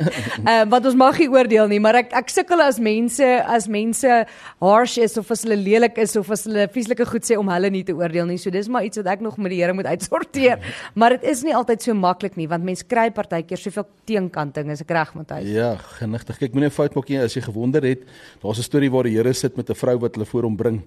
Ehm 0.50 0.70
want 0.70 0.86
ons 0.88 0.96
mag 0.98 1.18
nie 1.20 1.28
oordeel 1.32 1.68
nie, 1.70 1.80
maar 1.82 1.98
ek 2.02 2.12
ek 2.16 2.30
sukkel 2.32 2.62
as 2.64 2.78
mense 2.82 3.26
as 3.56 3.68
mense 3.70 4.18
harsh 4.62 4.96
is 5.02 5.16
of 5.20 5.30
as 5.34 5.44
hulle 5.46 5.58
lelik 5.58 5.98
is 6.02 6.16
of 6.20 6.30
as 6.34 6.46
hulle 6.48 6.66
vieslike 6.72 7.06
goed 7.10 7.26
sê 7.26 7.38
om 7.40 7.50
hulle 7.52 7.70
nie 7.72 7.84
te 7.86 7.94
oordeel 7.96 8.28
nie. 8.30 8.38
So 8.42 8.52
dis 8.54 8.70
maar 8.72 8.86
iets 8.86 9.00
wat 9.02 9.12
ek 9.16 9.24
nog 9.24 9.38
met 9.40 9.54
die 9.54 9.60
Here 9.62 9.74
moet 9.76 9.88
uitsorteer. 9.88 10.60
Maar 11.00 11.16
dit 11.16 11.26
is 11.32 11.42
nie 11.44 11.54
altyd 11.56 11.82
so 11.82 11.94
maklik 11.96 12.36
nie 12.38 12.48
want 12.50 12.64
mense 12.64 12.84
kry 12.86 13.08
partykeer 13.14 13.60
soveel 13.60 13.86
teenkanting 14.08 14.70
as 14.72 14.82
ek 14.84 14.92
reg 14.94 15.12
moet 15.16 15.32
hy. 15.34 15.40
Ja, 15.56 15.74
genigtig. 15.98 16.38
Kyk, 16.40 16.54
moenie 16.54 16.70
'n 16.70 16.76
fout 16.76 16.96
maak 16.96 17.08
nie 17.10 17.20
as 17.20 17.36
jy 17.36 17.42
gewonder 17.46 17.84
het. 17.84 18.04
Daar's 18.42 18.58
'n 18.58 18.68
storie 18.68 18.90
waar 18.90 19.04
die 19.04 19.16
Here 19.16 19.32
sit 19.34 19.56
met 19.56 19.70
'n 19.70 19.74
vrou 19.74 19.98
wat 19.98 20.14
hulle 20.14 20.26
voor 20.26 20.44
hom 20.44 20.56
bring 20.56 20.82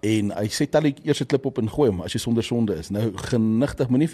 en 0.00 0.30
hy 0.32 0.46
sê 0.48 0.64
tel 0.70 0.88
die 0.88 0.94
eerste 1.04 1.26
klip 1.28 1.44
op 1.50 1.58
en 1.60 1.68
gooi 1.68 1.90
hom 1.90 2.00
as 2.04 2.14
jy 2.16 2.20
sonder 2.22 2.44
sonde 2.44 2.76
is. 2.80 2.88
Nou 2.92 3.10
genigtig, 3.28 3.90
moenie 3.92 4.08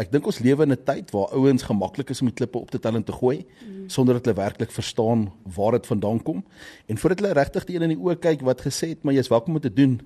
ek 0.00 0.12
dink 0.12 0.26
ons 0.26 0.40
lewe 0.40 0.64
in 0.64 0.72
'n 0.72 0.84
tyd 0.84 1.12
waar 1.12 1.32
ouens 1.36 1.62
gemaklik 1.62 2.10
is 2.10 2.22
om 2.22 2.28
die 2.28 2.34
klippe 2.34 2.58
op 2.58 2.70
te 2.70 2.75
tel 2.78 2.94
en 2.94 3.04
te 3.04 3.12
gooi 3.12 3.44
sonder 3.86 4.14
dat 4.14 4.24
hulle 4.24 4.36
werklik 4.36 4.70
verstaan 4.70 5.32
waar 5.54 5.76
dit 5.76 5.86
vandaan 5.86 6.22
kom. 6.22 6.44
En 6.86 6.98
voordat 6.98 7.20
hulle 7.20 7.32
regtig 7.32 7.64
die 7.64 7.76
een 7.76 7.82
in 7.82 7.94
die 7.94 8.02
oë 8.02 8.18
kyk 8.18 8.42
wat 8.46 8.64
gesê 8.66 8.88
het, 8.94 9.02
maar 9.02 9.14
jy's 9.14 9.30
welkom 9.30 9.54
om 9.54 9.60
te 9.60 9.72
doen. 9.72 10.00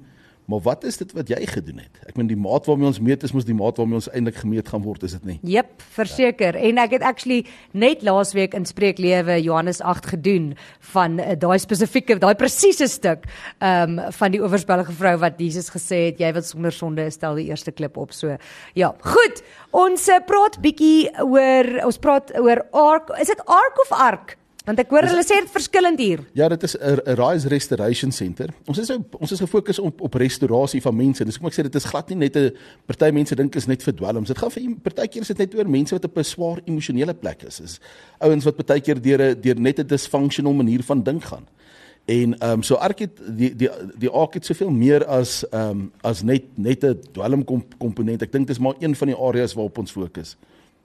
Maar 0.51 0.63
wat 0.67 0.85
is 0.89 0.99
dit 0.99 1.13
wat 1.15 1.29
jy 1.31 1.39
gedoen 1.47 1.79
het? 1.79 2.01
Ek 2.11 2.17
meen 2.19 2.31
die 2.31 2.39
maat 2.39 2.67
waarmee 2.67 2.89
ons 2.91 2.99
meet 3.05 3.23
is 3.27 3.35
mos 3.37 3.47
die 3.47 3.55
maat 3.55 3.79
waarmee 3.79 4.01
ons 4.01 4.09
eintlik 4.11 4.41
gemeet 4.43 4.71
gaan 4.73 4.83
word, 4.83 5.05
is 5.07 5.15
dit 5.15 5.29
nie? 5.29 5.37
Jep, 5.53 5.85
verseker. 5.95 6.59
Ja. 6.59 6.71
En 6.71 6.81
ek 6.83 6.97
het 6.97 7.05
actually 7.07 7.45
net 7.71 8.03
laasweek 8.07 8.57
in 8.59 8.67
Spreeklewe 8.67 9.39
Johannes 9.45 9.79
8 9.81 10.11
gedoen 10.17 10.51
van 10.93 11.21
uh, 11.23 11.37
daai 11.39 11.59
spesifieke, 11.63 12.19
daai 12.19 12.35
presiese 12.41 12.91
stuk 12.91 13.29
ehm 13.61 13.99
um, 14.01 14.03
van 14.21 14.33
die 14.35 14.41
owersbellige 14.43 14.93
vrou 14.97 15.15
wat 15.23 15.39
Jesus 15.41 15.71
gesê 15.71 16.01
het 16.09 16.21
jy 16.21 16.33
wat 16.35 16.47
sonder 16.49 16.75
sonde 16.75 17.05
is, 17.07 17.15
stel 17.19 17.39
die 17.39 17.47
eerste 17.53 17.73
klip 17.73 17.97
op. 18.01 18.13
So 18.17 18.37
ja, 18.75 18.91
goed. 19.15 19.45
Ons 19.77 20.09
uh, 20.11 20.19
praat 20.27 20.59
bietjie 20.65 21.11
oor 21.23 21.71
ons 21.87 22.03
praat 22.03 22.35
oor 22.41 22.65
ark. 22.75 23.15
Is 23.23 23.31
dit 23.31 23.47
ark 23.47 23.83
of 23.87 23.95
ark? 23.95 24.40
Want 24.71 24.85
ek 24.85 24.93
hoor 24.95 25.03
hulle 25.11 25.23
sê 25.27 25.41
dit 25.41 25.51
verskillend 25.51 25.99
hier. 25.99 26.21
Ja, 26.39 26.47
dit 26.53 26.63
is 26.63 26.77
'n 26.79 27.01
Rise 27.19 27.49
Restoration 27.49 28.13
Center. 28.13 28.51
Ons 28.67 28.79
is 28.79 28.91
ons 29.19 29.33
is 29.33 29.41
gefokus 29.41 29.79
op 29.79 30.01
op 30.01 30.15
restaurasie 30.15 30.81
van 30.81 30.97
mense. 30.97 31.25
Dis 31.25 31.39
kom 31.39 31.49
ek 31.49 31.55
sê 31.55 31.63
dit 31.63 31.75
is 31.75 31.85
glad 31.85 32.09
nie 32.09 32.17
net 32.17 32.37
'n 32.37 32.53
party 32.87 33.11
mense 33.11 33.35
dink 33.35 33.57
is 33.57 33.67
net 33.67 33.83
vir 33.83 33.95
dwelms. 33.95 34.29
Dit 34.29 34.39
gaan 34.39 34.51
vir 34.51 34.63
partykeer 34.83 35.23
is 35.23 35.29
dit 35.29 35.39
net 35.39 35.55
oor 35.55 35.69
mense 35.69 35.95
wat 35.95 36.05
op 36.05 36.17
'n 36.17 36.25
swaar 36.25 36.61
emosionele 36.67 37.15
plek 37.15 37.43
is. 37.43 37.61
Is 37.61 37.81
ouens 38.21 38.45
wat 38.45 38.57
partykeer 38.57 39.03
deur 39.03 39.21
'n 39.21 39.41
deur 39.41 39.61
net 39.61 39.79
'n 39.81 39.87
dysfunctional 39.87 40.55
manier 40.55 40.83
van 40.83 41.03
dink 41.03 41.25
gaan. 41.25 41.47
En 42.07 42.39
ehm 42.39 42.51
um, 42.53 42.63
so 42.63 42.75
ark 42.75 42.99
het 42.99 43.19
die 43.37 43.57
die 43.57 43.71
die 43.99 44.11
ark 44.11 44.35
het 44.35 44.47
soveel 44.47 44.71
meer 44.71 45.05
as 45.05 45.45
ehm 45.51 45.71
um, 45.71 45.93
as 46.03 46.23
net 46.23 46.45
net 46.55 46.85
'n 46.85 47.01
dwelm 47.13 47.45
komponent. 47.79 48.23
Ek 48.23 48.33
dink 48.33 48.47
dit 48.47 48.57
is 48.57 48.63
maar 48.63 48.75
een 48.79 48.95
van 48.95 49.07
die 49.07 49.17
areas 49.17 49.55
waarop 49.55 49.79
ons 49.79 49.91
fokus. 49.91 50.37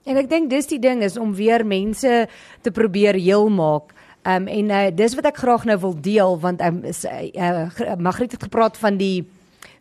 En 0.06 0.18
ek 0.20 0.28
dink 0.30 0.50
dis 0.50 0.68
die 0.70 0.78
ding 0.78 1.02
is 1.02 1.16
om 1.18 1.34
weer 1.34 1.66
mense 1.66 2.26
te 2.62 2.70
probeer 2.70 3.18
heel 3.18 3.48
maak. 3.50 3.94
Ehm 4.26 4.46
um, 4.46 4.48
en 4.50 4.70
uh, 4.70 4.86
dis 4.94 5.14
wat 5.14 5.26
ek 5.30 5.38
graag 5.42 5.64
nou 5.66 5.78
wil 5.82 5.94
deel 6.02 6.38
want 6.42 6.60
ehm 6.60 6.82
um, 6.82 6.94
uh, 7.14 7.96
Magriet 7.98 8.32
het 8.34 8.42
gepraat 8.42 8.78
van 8.78 8.98
die 8.98 9.26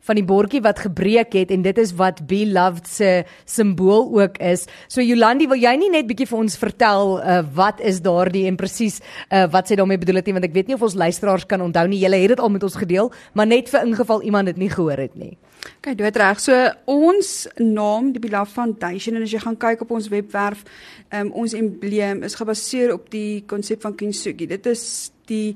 van 0.05 0.19
die 0.19 0.25
bordjie 0.25 0.61
wat 0.65 0.83
gebreek 0.85 1.33
het 1.37 1.51
en 1.53 1.63
dit 1.65 1.79
is 1.81 1.93
wat 1.97 2.21
be 2.29 2.43
loved 2.47 2.87
se 2.89 3.11
simbool 3.49 4.07
ook 4.19 4.37
is. 4.43 4.67
So 4.87 5.01
Jolandi, 5.01 5.47
wil 5.49 5.61
jy 5.61 5.75
nie 5.81 5.91
net 5.93 6.07
bietjie 6.09 6.29
vir 6.29 6.39
ons 6.39 6.57
vertel 6.61 7.17
uh, 7.19 7.39
wat 7.57 7.81
is 7.81 8.01
daardie 8.05 8.45
en 8.49 8.59
presies 8.59 9.01
uh, 9.01 9.45
wat 9.51 9.69
sy 9.69 9.79
daarmee 9.79 10.01
bedoel 10.01 10.21
het 10.21 10.29
nie 10.29 10.37
want 10.37 10.49
ek 10.49 10.55
weet 10.55 10.69
nie 10.69 10.77
of 10.77 10.85
ons 10.85 10.97
luisteraars 10.99 11.47
kan 11.49 11.63
onthou 11.65 11.87
nie. 11.89 12.03
Julle 12.03 12.21
het 12.21 12.35
dit 12.35 12.43
al 12.43 12.53
met 12.53 12.63
ons 12.63 12.77
gedeel, 12.77 13.11
maar 13.33 13.49
net 13.49 13.71
vir 13.73 13.85
ingeval 13.87 14.23
iemand 14.25 14.53
dit 14.53 14.61
nie 14.61 14.71
gehoor 14.71 15.01
het 15.01 15.17
nie. 15.19 15.35
Kyk, 15.81 15.97
dit 15.97 16.17
reg. 16.21 16.41
So 16.43 16.53
ons 16.91 17.31
naam, 17.57 18.11
die 18.13 18.21
Beloved 18.21 18.53
Foundation 18.53 19.17
en 19.17 19.25
as 19.25 19.33
jy 19.33 19.41
gaan 19.41 19.57
kyk 19.57 19.81
op 19.85 19.95
ons 19.97 20.09
webwerf, 20.13 20.61
um, 21.09 21.31
ons 21.33 21.55
embleem 21.57 22.21
is 22.27 22.37
gebaseer 22.37 22.93
op 22.93 23.09
die 23.13 23.41
konsep 23.49 23.81
van 23.85 23.97
kintsugi. 23.97 24.49
Dit 24.51 24.69
is 24.69 24.85
die 25.29 25.55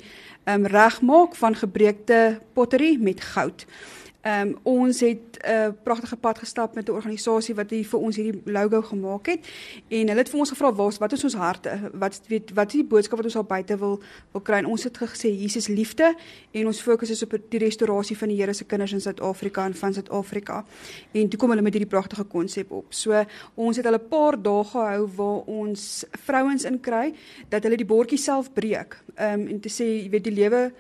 um, 0.50 0.66
regmaak 0.70 1.38
van 1.38 1.58
gebreekte 1.58 2.40
pottery 2.58 2.96
met 3.02 3.22
goud. 3.36 3.68
Ehm 4.22 4.48
um, 4.48 4.58
ons 4.64 5.00
het 5.00 5.18
'n 5.40 5.50
uh, 5.50 5.68
pragtige 5.84 6.18
pad 6.18 6.38
gestap 6.38 6.76
met 6.76 6.88
'n 6.88 6.92
organisasie 6.92 7.56
wat 7.56 7.70
hier 7.70 7.86
vir 7.86 8.00
ons 8.00 8.16
hierdie 8.16 8.42
logo 8.46 8.82
gemaak 8.82 9.26
het 9.26 9.48
en 9.88 10.08
hulle 10.08 10.20
het 10.20 10.30
vir 10.30 10.40
ons 10.40 10.50
gevra 10.50 10.74
wat 10.74 10.98
wat 10.98 11.12
is 11.12 11.24
ons 11.24 11.34
harte? 11.34 11.90
Wat 11.94 12.22
weet 12.28 12.52
wat 12.54 12.68
is 12.68 12.74
die 12.74 12.84
boodskap 12.84 13.18
wat 13.18 13.26
ons 13.26 13.36
al 13.36 13.44
buite 13.44 13.78
wil 13.78 14.02
wil 14.32 14.42
kry? 14.42 14.58
En 14.58 14.66
ons 14.66 14.84
het 14.84 14.98
gesê 14.98 15.30
Jesus 15.42 15.68
liefde 15.68 16.16
en 16.52 16.66
ons 16.66 16.82
fokus 16.82 17.10
is 17.10 17.24
op 17.24 17.38
die 17.50 17.60
restaurasie 17.60 18.18
van 18.18 18.28
die 18.28 18.38
Here 18.38 18.54
se 18.54 18.66
kinders 18.66 18.92
in 18.92 19.02
Suid-Afrika 19.02 19.66
en 19.66 19.76
van 19.76 19.94
Suid-Afrika. 19.94 20.66
En 21.12 21.30
toe 21.30 21.40
kom 21.40 21.50
hulle 21.50 21.62
met 21.62 21.74
hierdie 21.74 21.92
pragtige 21.92 22.24
konsep 22.24 22.72
op. 22.72 22.86
So 22.90 23.26
ons 23.56 23.76
het 23.76 23.86
hulle 23.86 24.00
'n 24.00 24.08
paar 24.10 24.42
dae 24.42 24.64
gehou 24.64 25.08
waar 25.16 25.42
ons 25.46 26.06
vrouens 26.12 26.64
in 26.64 26.80
kry 26.80 27.14
dat 27.50 27.64
hulle 27.64 27.78
die 27.78 27.86
bordjie 27.86 28.18
self 28.18 28.54
breek. 28.54 29.02
Ehm 29.16 29.40
um, 29.40 29.48
en 29.48 29.60
te 29.60 29.70
sê 29.70 29.84
jy 29.84 30.10
weet 30.10 30.24
die 30.24 30.34
lewe 30.34 30.74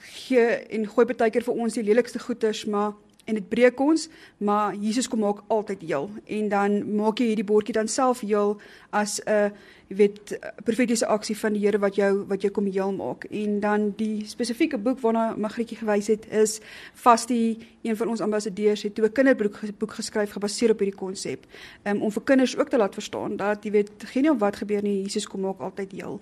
gee 0.00 0.46
en 0.46 0.86
gooi 0.86 1.06
baie 1.06 1.30
keer 1.30 1.42
vir 1.42 1.54
ons 1.54 1.74
die 1.74 1.82
lelikste 1.82 2.18
goeders, 2.18 2.64
maar 2.64 2.92
en 3.26 3.34
dit 3.34 3.48
breek 3.48 3.80
ons, 3.80 4.08
maar 4.38 4.74
Jesus 4.74 5.08
kom 5.08 5.24
maak 5.24 5.42
altyd 5.50 5.82
heel. 5.82 6.10
En 6.24 6.48
dan 6.48 6.76
maak 6.94 7.18
jy 7.18 7.32
hierdie 7.32 7.46
bordjie 7.46 7.74
dan 7.74 7.88
self 7.90 8.20
heel 8.20 8.60
as 8.90 9.18
'n 9.24 9.30
uh, 9.30 9.50
jy 9.86 9.96
weet 9.96 10.38
profetiese 10.66 11.06
aksie 11.06 11.36
van 11.38 11.54
die 11.54 11.62
Here 11.62 11.78
wat 11.78 11.94
jou 11.94 12.24
wat 12.26 12.42
jou 12.42 12.50
kom 12.52 12.66
heel 12.66 12.92
maak. 12.92 13.24
En 13.30 13.60
dan 13.60 13.92
die 13.96 14.26
spesifieke 14.26 14.78
boek 14.78 15.00
waarna 15.00 15.34
Magrietjie 15.36 15.78
gewys 15.78 16.06
het 16.06 16.26
is 16.30 16.60
vas 16.94 17.26
die 17.26 17.58
een 17.82 17.96
van 17.96 18.08
ons 18.08 18.20
ambassadeurs 18.20 18.82
het 18.82 18.94
toe 18.94 19.06
'n 19.06 19.12
kinderboek 19.12 19.60
boek 19.78 19.92
geskryf 19.92 20.30
gebaseer 20.30 20.70
op 20.70 20.78
hierdie 20.78 20.98
konsep 20.98 21.46
um, 21.84 22.02
om 22.02 22.10
vir 22.10 22.22
kinders 22.22 22.56
ook 22.56 22.68
te 22.68 22.76
laat 22.76 22.94
verstaan 22.94 23.36
dat 23.36 23.64
jy 23.64 23.70
weet 23.70 23.90
geen 23.98 24.22
nie 24.22 24.38
wat 24.38 24.56
gebeur 24.56 24.82
nie 24.82 25.02
Jesus 25.02 25.26
kom 25.26 25.40
maak 25.40 25.60
altyd 25.60 25.92
heel 25.92 26.20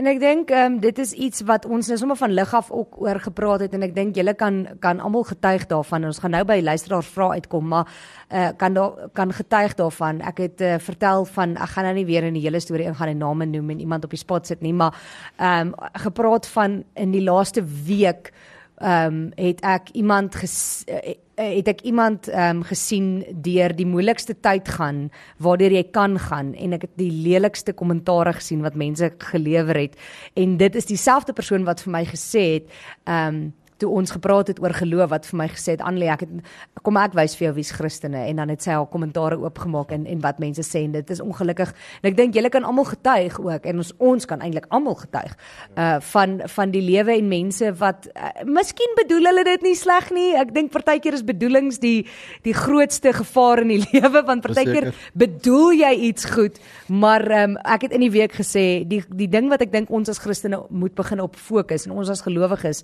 En 0.00 0.08
ek 0.08 0.22
dink 0.22 0.50
ehm 0.50 0.72
um, 0.72 0.76
dit 0.80 0.98
is 1.02 1.10
iets 1.12 1.42
wat 1.44 1.66
ons 1.68 1.88
nou 1.90 1.98
sommer 2.00 2.16
van 2.16 2.32
lig 2.32 2.52
af 2.56 2.70
ook 2.72 2.94
oor 3.04 3.18
gepraat 3.20 3.60
het 3.66 3.74
en 3.76 3.82
ek 3.84 3.92
dink 3.94 4.16
julle 4.16 4.32
kan 4.34 4.62
kan 4.80 5.00
almal 5.04 5.26
getuig 5.28 5.66
daarvan. 5.68 6.06
Ons 6.08 6.18
gaan 6.22 6.32
nou 6.32 6.44
by 6.48 6.56
luisteraars 6.64 7.10
vra 7.12 7.28
uitkom, 7.36 7.68
maar 7.68 7.90
uh, 8.32 8.48
kan 8.56 8.72
daar 8.72 9.10
kan 9.12 9.32
getuig 9.36 9.74
daarvan. 9.76 10.22
Ek 10.24 10.40
het 10.40 10.64
uh, 10.64 10.78
vertel 10.80 11.26
van 11.34 11.56
ek 11.56 11.74
gaan 11.74 11.84
nou 11.84 11.94
nie 12.00 12.06
weer 12.08 12.24
in 12.24 12.38
die 12.38 12.44
hele 12.46 12.60
storie 12.60 12.88
ingaan 12.88 13.12
en 13.12 13.20
name 13.20 13.46
noem 13.46 13.70
en 13.76 13.84
iemand 13.84 14.08
op 14.08 14.16
die 14.16 14.22
spot 14.22 14.48
sit 14.48 14.64
nie, 14.64 14.72
maar 14.72 14.96
ehm 15.36 15.74
um, 15.74 15.74
gepraat 15.92 16.48
van 16.48 16.82
in 16.94 17.12
die 17.12 17.22
laaste 17.22 17.60
week 17.84 18.32
ehm 18.82 19.14
um, 19.14 19.30
het 19.38 19.60
ek 19.62 19.90
iemand 19.94 20.34
ges, 20.34 20.84
uh, 20.90 21.14
het 21.38 21.68
ek 21.70 21.80
iemand 21.86 22.28
ehm 22.28 22.56
um, 22.56 22.62
gesien 22.66 23.24
deur 23.44 23.74
die 23.76 23.86
moeilikste 23.86 24.34
tyd 24.40 24.68
gaan 24.68 25.08
waardeur 25.38 25.72
jy 25.72 25.84
kan 25.94 26.18
gaan 26.18 26.52
en 26.54 26.74
ek 26.76 26.88
het 26.88 26.94
die 26.98 27.12
lelikste 27.12 27.72
kommentare 27.72 28.32
gesien 28.32 28.62
wat 28.66 28.74
mense 28.74 29.12
gelewer 29.32 29.78
het. 29.78 29.98
En 30.34 30.56
dit 30.56 30.74
is 30.74 30.86
dieselfde 30.90 31.32
persoon 31.32 31.64
wat 31.64 31.82
vir 31.82 31.92
my 31.92 32.04
gesê 32.10 32.46
het 32.58 32.70
ehm 33.04 33.34
um, 33.34 33.52
toe 33.82 33.90
ons 33.92 34.14
gepraat 34.14 34.52
het 34.52 34.60
oor 34.62 34.74
geloof 34.76 35.10
wat 35.12 35.26
vir 35.28 35.38
my 35.42 35.48
gesê 35.52 35.76
het 35.76 35.84
Annelie 35.84 36.10
ek 36.12 36.24
het 36.26 36.82
kom 36.86 36.98
ek 37.00 37.16
wys 37.18 37.34
vir 37.38 37.48
jou 37.48 37.54
wie's 37.58 37.72
Christene. 37.74 38.24
En 38.30 38.42
dan 38.42 38.52
het 38.52 38.64
sy 38.64 38.74
haar 38.76 38.88
kommentare 38.90 39.38
oopgemaak 39.42 39.92
en 39.94 40.06
en 40.10 40.22
wat 40.24 40.40
mense 40.42 40.64
sê 40.66 40.84
en 40.86 40.96
dit 40.96 41.10
is 41.14 41.22
ongelukkig 41.22 41.72
en 42.02 42.10
ek 42.12 42.18
dink 42.18 42.36
julle 42.38 42.50
kan 42.52 42.66
almal 42.68 42.88
getuig 42.90 43.38
ook 43.42 43.66
en 43.70 43.82
ons 43.82 43.92
ons 43.98 44.28
kan 44.28 44.42
eintlik 44.44 44.68
almal 44.70 44.98
getuig 45.02 45.36
uh 45.76 45.98
van 46.12 46.40
van 46.54 46.72
die 46.74 46.82
lewe 46.82 47.16
en 47.18 47.28
mense 47.28 47.72
wat 47.80 48.08
uh, 48.12 48.30
miskien 48.48 48.96
bedoel 48.98 49.30
hulle 49.30 49.44
dit 49.46 49.66
nie 49.66 49.76
sleg 49.78 50.10
nie. 50.14 50.30
Ek 50.38 50.54
dink 50.54 50.72
partykeer 50.74 51.18
is 51.18 51.24
bedoelings 51.26 51.80
die 51.82 52.06
die 52.46 52.56
grootste 52.56 53.12
gevaar 53.16 53.64
in 53.64 53.74
die 53.76 53.82
lewe 53.92 54.24
want 54.26 54.46
partykeer 54.46 54.92
bedoel 55.18 55.78
jy 55.82 55.92
iets 56.10 56.28
goed 56.32 56.60
maar 56.88 57.24
um, 57.42 57.56
ek 57.64 57.86
het 57.86 57.94
in 57.96 58.04
die 58.04 58.12
week 58.12 58.34
gesê 58.36 58.84
die 58.88 59.02
die 59.08 59.28
ding 59.30 59.48
wat 59.52 59.62
ek 59.64 59.72
dink 59.72 59.90
ons 59.90 60.10
as 60.12 60.20
Christene 60.22 60.60
moet 60.70 60.94
begin 60.98 61.22
op 61.24 61.38
fokus 61.40 61.86
en 61.86 61.94
ons 61.96 62.10
as 62.12 62.24
gelowiges 62.24 62.82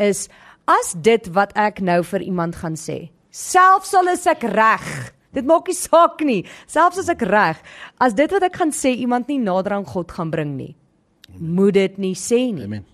is 0.00 0.28
as 0.70 0.92
dit 0.94 1.30
wat 1.34 1.54
ek 1.58 1.80
nou 1.84 2.00
vir 2.12 2.26
iemand 2.26 2.58
gaan 2.60 2.76
sê, 2.78 3.08
selfs 3.34 3.94
al 3.98 4.12
is 4.12 4.26
ek 4.30 4.44
reg, 4.52 4.86
dit 5.34 5.46
maak 5.46 5.70
nie 5.70 5.78
saak 5.78 6.22
nie, 6.26 6.42
selfs 6.70 7.00
as 7.02 7.10
ek 7.12 7.24
reg, 7.26 7.58
as 8.02 8.14
dit 8.18 8.30
wat 8.34 8.46
ek 8.46 8.60
gaan 8.60 8.74
sê 8.74 8.94
iemand 9.02 9.30
nie 9.30 9.40
nader 9.42 9.78
aan 9.78 9.88
God 9.88 10.12
gaan 10.14 10.30
bring 10.32 10.54
nie, 10.58 10.74
moet 11.38 11.74
dit 11.78 11.98
nie 12.02 12.14
sê 12.18 12.46
nie. 12.54 12.68
Amen. 12.68 12.86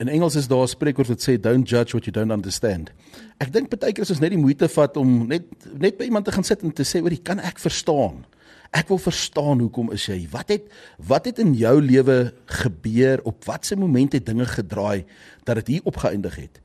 In 0.00 0.08
Engels 0.08 0.36
is 0.38 0.48
daar 0.48 0.64
'n 0.64 0.72
spreekwoord 0.72 1.08
wat 1.08 1.20
sê 1.20 1.36
don't 1.40 1.68
judge 1.68 1.92
what 1.92 2.06
you 2.06 2.12
don't 2.12 2.32
understand. 2.32 2.92
Ek 3.38 3.52
dink 3.52 3.68
baie 3.68 3.92
keer 3.92 4.02
is 4.02 4.10
ons 4.10 4.20
net 4.20 4.30
die 4.30 4.40
moeite 4.40 4.68
vat 4.68 4.96
om 4.96 5.26
net 5.28 5.44
net 5.78 5.98
by 5.98 6.04
iemand 6.04 6.24
te 6.24 6.32
gaan 6.32 6.44
sit 6.44 6.62
en 6.62 6.72
te 6.72 6.82
sê 6.82 7.02
oor, 7.02 7.12
"Kan 7.22 7.38
ek 7.40 7.58
verstaan?" 7.58 8.24
Ek 8.72 8.88
wil 8.88 8.98
verstaan 8.98 9.60
hoekom 9.60 9.92
is 9.92 10.06
jy? 10.06 10.26
Wat 10.30 10.48
het 10.48 10.62
wat 10.98 11.24
het 11.26 11.38
in 11.38 11.54
jou 11.54 11.80
lewe 11.80 12.32
gebeur? 12.46 13.20
Op 13.24 13.44
watter 13.44 13.78
oomblik 13.78 14.12
het 14.12 14.26
dinge 14.26 14.44
gedraai 14.44 15.04
dat 15.44 15.56
dit 15.56 15.66
hier 15.66 15.80
opgeëindig 15.84 16.36
het? 16.36 16.60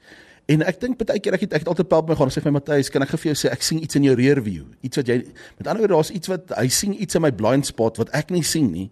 En 0.51 0.63
ek 0.67 0.79
dink 0.81 0.99
baie 0.99 1.21
keer 1.23 1.37
ek 1.37 1.45
het 1.45 1.53
ek 1.55 1.63
het 1.63 1.71
altyd 1.71 1.89
pel 1.91 2.05
my 2.09 2.17
gaan 2.19 2.31
sê 2.33 2.43
vir 2.43 2.55
Matthys, 2.55 2.91
kan 2.91 3.05
ek 3.05 3.13
vir 3.15 3.31
jou 3.31 3.37
sê 3.43 3.51
ek 3.53 3.63
sien 3.63 3.79
iets 3.83 3.95
in 3.99 4.07
jou 4.09 4.15
rear 4.19 4.41
view. 4.43 4.65
Iets 4.83 4.99
wat 4.99 5.11
jy 5.11 5.21
met 5.23 5.67
ander 5.67 5.83
woorde 5.83 5.95
daar's 5.95 6.13
iets 6.15 6.31
wat 6.31 6.51
hy 6.57 6.67
sien 6.67 6.95
iets 6.97 7.19
in 7.19 7.23
my 7.23 7.31
blind 7.31 7.69
spot 7.69 8.01
wat 8.01 8.11
ek 8.17 8.33
nie 8.35 8.43
sien 8.43 8.71
nie. 8.73 8.89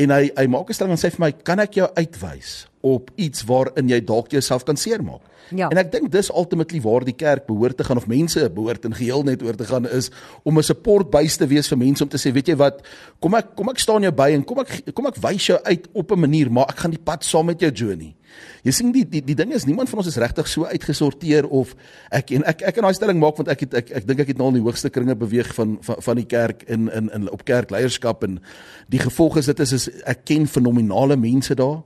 En 0.00 0.12
hy 0.14 0.28
hy 0.36 0.46
maak 0.50 0.68
'n 0.68 0.76
stelling 0.76 0.98
en 0.98 1.00
sê 1.00 1.10
vir 1.10 1.24
my, 1.26 1.32
"Kan 1.32 1.60
ek 1.60 1.74
jou 1.74 1.88
uitwys 1.96 2.69
op 2.80 3.10
iets 3.16 3.44
waarin 3.44 3.88
jy 3.88 4.00
dalk 4.04 4.30
jouself 4.30 4.64
kan 4.64 4.76
seermaak?" 4.76 5.20
Ja. 5.50 5.68
En 5.68 5.80
ek 5.80 5.90
dink 5.92 6.10
dis 6.12 6.30
ultimately 6.30 6.80
waar 6.84 7.04
die 7.04 7.16
kerk 7.16 7.46
behoort 7.48 7.76
te 7.76 7.84
gaan 7.84 7.98
of 7.98 8.06
mense 8.10 8.50
behoort 8.54 8.84
in 8.86 8.94
geheel 8.94 9.24
net 9.26 9.42
oor 9.42 9.56
te 9.58 9.66
gaan 9.66 9.88
is 9.88 10.10
om 10.42 10.58
'n 10.58 10.62
supportbuis 10.62 11.36
te 11.36 11.46
wees 11.46 11.68
vir 11.68 11.78
mense 11.78 12.02
om 12.02 12.08
te 12.08 12.18
sê, 12.18 12.32
weet 12.32 12.48
jy 12.48 12.56
wat, 12.56 12.82
kom 13.18 13.34
ek 13.34 13.54
kom 13.56 13.68
ek 13.68 13.78
staan 13.78 14.02
jou 14.02 14.12
by 14.12 14.30
en 14.30 14.44
kom 14.44 14.58
ek 14.58 14.94
kom 14.94 15.06
ek 15.06 15.16
wys 15.16 15.46
jou 15.46 15.58
uit 15.62 15.88
op 15.92 16.12
'n 16.12 16.20
manier, 16.20 16.50
maar 16.50 16.68
ek 16.68 16.78
gaan 16.78 16.90
die 16.90 17.02
pad 17.04 17.24
saam 17.24 17.46
met 17.46 17.60
jou 17.60 17.70
journey. 17.70 18.14
Jy 18.62 18.72
sien 18.72 18.92
die 18.92 19.04
die 19.08 19.22
die 19.24 19.34
ding 19.34 19.52
is 19.52 19.64
niemand 19.64 19.88
van 19.88 19.98
ons 19.98 20.06
is 20.06 20.16
regtig 20.16 20.48
so 20.48 20.64
uitgesorteer 20.64 21.48
of 21.48 21.74
ek 22.12 22.30
en 22.30 22.44
ek 22.44 22.62
ek 22.62 22.74
kan 22.74 22.84
daai 22.84 22.94
stelling 22.94 23.18
maak 23.18 23.36
want 23.36 23.48
ek 23.48 23.60
het 23.60 23.74
ek 23.74 23.90
ek 23.90 24.06
dink 24.06 24.20
ek 24.20 24.28
het 24.28 24.38
nou 24.38 24.46
al 24.46 24.54
in 24.54 24.60
die 24.60 24.66
hoogste 24.66 24.90
kringe 24.90 25.16
beweeg 25.16 25.54
van 25.54 25.78
van 25.80 25.96
van 25.98 26.16
die 26.16 26.26
kerk 26.26 26.62
in 26.68 26.88
in 26.88 27.10
in 27.10 27.30
op 27.30 27.44
kerkleierskap 27.44 28.24
en 28.24 28.40
die 28.88 28.98
gevolg 29.00 29.36
is 29.38 29.46
dit 29.46 29.60
is, 29.60 29.72
is 29.72 29.88
ek 30.04 30.24
ken 30.24 30.46
fenominale 30.46 31.16
mense 31.16 31.54
daar 31.54 31.82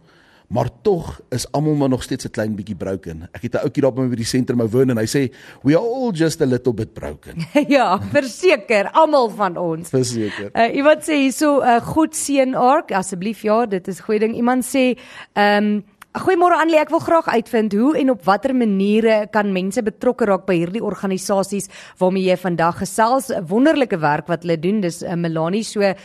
maar 0.55 0.69
tog 0.83 1.21
is 1.35 1.47
almal 1.51 1.75
maar 1.75 1.89
nog 1.89 2.03
steeds 2.03 2.25
'n 2.25 2.31
klein 2.31 2.55
bietjie 2.55 2.77
broken. 2.77 3.29
Ek 3.33 3.43
het 3.43 3.55
'n 3.55 3.65
ouetjie 3.67 3.83
daar 3.83 3.93
by 3.93 4.01
my 4.01 4.09
by 4.09 4.17
die 4.17 4.25
sentrum 4.25 4.59
wou 4.59 4.69
woon 4.69 4.91
en 4.91 4.97
hy 4.97 5.07
sê 5.07 5.33
we 5.63 5.75
are 5.75 5.87
all 5.87 6.13
just 6.13 6.41
a 6.41 6.47
little 6.47 6.75
bit 6.75 6.93
broken. 6.93 7.35
ja, 7.77 7.99
verseker, 8.13 8.91
almal 8.93 9.31
van 9.31 9.57
ons. 9.57 9.89
Verseker. 9.89 10.51
Uh, 10.53 10.77
iemand 10.77 11.03
sê 11.03 11.15
hierso 11.15 11.61
'n 11.61 11.67
uh, 11.67 11.81
goed 11.81 12.15
seën 12.17 12.55
ark, 12.55 12.93
asseblief 12.93 13.43
ja, 13.43 13.67
dit 13.67 13.89
is 13.89 13.99
'n 13.99 14.03
goeie 14.03 14.21
ding. 14.21 14.35
Iemand 14.37 14.65
sê 14.65 14.97
ehm 15.33 15.65
um, 15.65 15.85
Goeiemôre 16.15 16.55
Annelie, 16.55 16.79
ek 16.79 16.93
wil 16.95 17.01
graag 17.03 17.27
uitvind 17.27 17.73
hoe 17.75 17.97
en 17.99 18.13
op 18.13 18.21
watter 18.23 18.53
maniere 18.55 19.25
kan 19.35 19.49
mense 19.51 19.83
betrokke 19.83 20.29
raak 20.31 20.45
by 20.47 20.55
hierdie 20.61 20.83
organisasies 20.87 21.67
waarmee 21.99 22.29
jy 22.29 22.37
vandag 22.39 22.77
gesels. 22.85 23.33
Wonderlike 23.51 23.99
werk 23.99 24.31
wat 24.31 24.45
hulle 24.47 24.55
doen. 24.63 24.79
Dis 24.85 25.01
uh, 25.03 25.17
Melanie 25.19 25.65
so 25.67 25.83
uh 25.83 25.97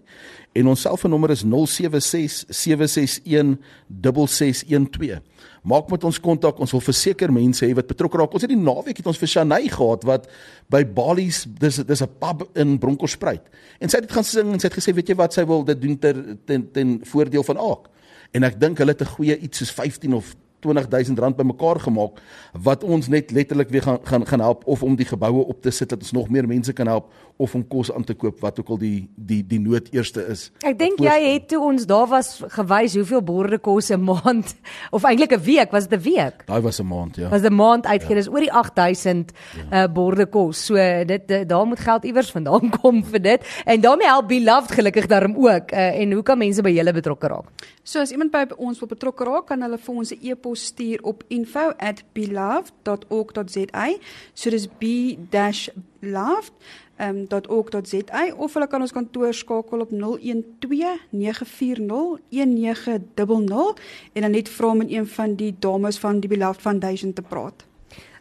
en 0.54 0.68
ons 0.68 0.82
selfoonnommer 0.82 1.30
is 1.32 1.44
076 1.44 2.46
761 2.50 3.58
6612 3.88 5.22
maak 5.64 5.88
met 5.92 6.04
ons 6.04 6.20
kontak 6.20 6.60
ons 6.60 6.74
wil 6.76 6.84
verseker 6.84 7.32
mense 7.32 7.64
hê 7.64 7.72
wat 7.76 7.88
betrokke 7.88 8.20
raak. 8.20 8.34
Ons 8.36 8.44
het 8.44 8.52
die 8.52 8.60
naweek 8.60 9.00
het 9.00 9.08
ons 9.08 9.20
vir 9.20 9.32
Shanay 9.32 9.70
gehad 9.72 10.04
wat 10.08 10.28
by 10.74 10.84
Bali's 10.84 11.46
dis 11.48 11.80
dis 11.88 12.04
'n 12.04 12.12
pub 12.20 12.44
in 12.56 12.78
Bronkhorstspruit. 12.80 13.44
En 13.80 13.90
sy 13.90 13.98
het 13.98 14.12
gaan 14.12 14.24
sing 14.24 14.54
en 14.54 14.60
sy 14.60 14.68
het 14.68 14.78
gesê 14.78 14.94
weet 14.94 15.10
jy 15.10 15.16
wat 15.16 15.34
sy 15.34 15.46
wil 15.46 15.64
dit 15.64 15.82
doen 15.82 15.98
ter 15.98 16.38
ten, 16.46 16.72
ten 16.72 17.00
voordeel 17.04 17.44
van 17.44 17.58
Aak. 17.58 17.88
En 18.34 18.44
ek 18.44 18.60
dink 18.60 18.78
hulle 18.78 18.92
het 18.92 19.02
'n 19.02 19.16
goeie 19.16 19.38
iets 19.38 19.58
soos 19.58 19.72
15 19.72 20.14
of 20.14 20.36
20000 20.64 21.20
rand 21.20 21.38
bymekaar 21.38 21.80
gemaak 21.84 22.22
wat 22.64 22.84
ons 22.84 23.08
net 23.12 23.32
letterlik 23.32 23.70
weer 23.74 23.86
gaan 23.86 24.00
gaan 24.04 24.26
gaan 24.28 24.40
help 24.40 24.66
of 24.66 24.84
om 24.84 24.96
die 24.96 25.08
geboue 25.08 25.46
op 25.46 25.62
te 25.62 25.72
sit 25.72 25.90
dat 25.90 26.00
ons 26.00 26.12
nog 26.12 26.30
meer 26.30 26.48
mense 26.48 26.74
kan 26.74 26.88
help 26.88 27.12
of 27.38 27.56
om 27.56 27.64
kos 27.68 27.92
aan 27.92 28.04
te 28.04 28.14
koop 28.14 28.40
wat 28.44 28.60
ook 28.60 28.70
al 28.76 28.80
die 28.82 29.10
die 29.16 29.42
die 29.48 29.60
nood 29.60 29.90
eerste 29.94 30.26
is. 30.30 30.50
Ek 30.62 30.78
dink 30.80 31.02
jy 31.02 31.16
het 31.34 31.48
toe 31.52 31.62
ons 31.64 31.88
daar 31.90 32.08
was 32.12 32.36
gewys 32.56 32.96
hoeveel 33.00 33.24
borde 33.26 33.58
kos 33.58 33.90
'n 33.92 34.02
maand 34.02 34.56
of 34.96 35.04
eintlik 35.04 35.34
'n 35.34 35.44
week, 35.44 35.72
was 35.72 35.88
dit 35.88 36.00
'n 36.00 36.04
week? 36.04 36.46
Daai 36.46 36.62
was 36.62 36.80
'n 36.80 36.88
maand, 36.88 37.16
ja. 37.16 37.30
Was 37.30 37.42
'n 37.42 37.54
maand 37.54 37.86
uitgee, 37.86 38.16
ja. 38.16 38.22
dis 38.22 38.30
oor 38.30 38.40
die 38.40 38.52
8000 38.52 39.32
ja. 39.70 39.84
uh, 39.84 39.94
borde 39.94 40.26
kos. 40.26 40.66
So 40.66 40.76
dit 41.06 41.32
uh, 41.32 41.42
daar 41.48 41.66
moet 41.66 41.80
geld 41.80 42.04
iewers 42.04 42.32
vandaan 42.32 42.70
kom 42.82 43.04
vir 43.04 43.22
dit. 43.22 43.42
En 43.66 43.82
daarmee 43.82 44.08
help 44.08 44.28
Beloved 44.28 44.72
gelukkig 44.72 45.08
daarom 45.08 45.36
ook. 45.36 45.72
Uh, 45.72 46.00
en 46.00 46.12
hoe 46.12 46.24
kan 46.24 46.38
mense 46.38 46.62
by 46.62 46.70
julle 46.70 46.94
betrokke 46.94 47.28
raak? 47.28 47.50
So 47.84 48.00
as 48.00 48.16
iemand 48.16 48.32
by 48.32 48.48
ons 48.56 48.80
wil 48.80 48.88
betrokke 48.88 49.28
raak, 49.28 49.52
kan 49.52 49.60
hulle 49.62 49.78
vir 49.78 49.96
ons 49.96 50.12
'n 50.12 50.18
e-pos 50.22 50.66
stuur 50.72 51.00
op 51.04 51.24
info@beloved.org.za. 51.28 53.98
So 54.34 54.50
dis 54.50 54.68
b-loved 54.80 56.54
um, 57.00 57.28
.org.za 57.30 58.34
of 58.38 58.54
hulle 58.54 58.68
kan 58.68 58.82
ons 58.82 58.92
kantoor 58.92 59.34
skakel 59.34 59.80
op 59.80 59.90
012 59.90 61.00
940 61.10 62.20
1900 62.30 63.80
en 64.14 64.22
dan 64.22 64.32
net 64.32 64.50
vra 64.50 64.68
om 64.68 64.82
een 64.82 65.08
van 65.08 65.36
die 65.36 65.56
dames 65.60 65.98
van 65.98 66.20
die 66.20 66.30
Beloved 66.30 66.62
Foundation 66.62 67.14
te 67.14 67.22
praat. 67.22 67.66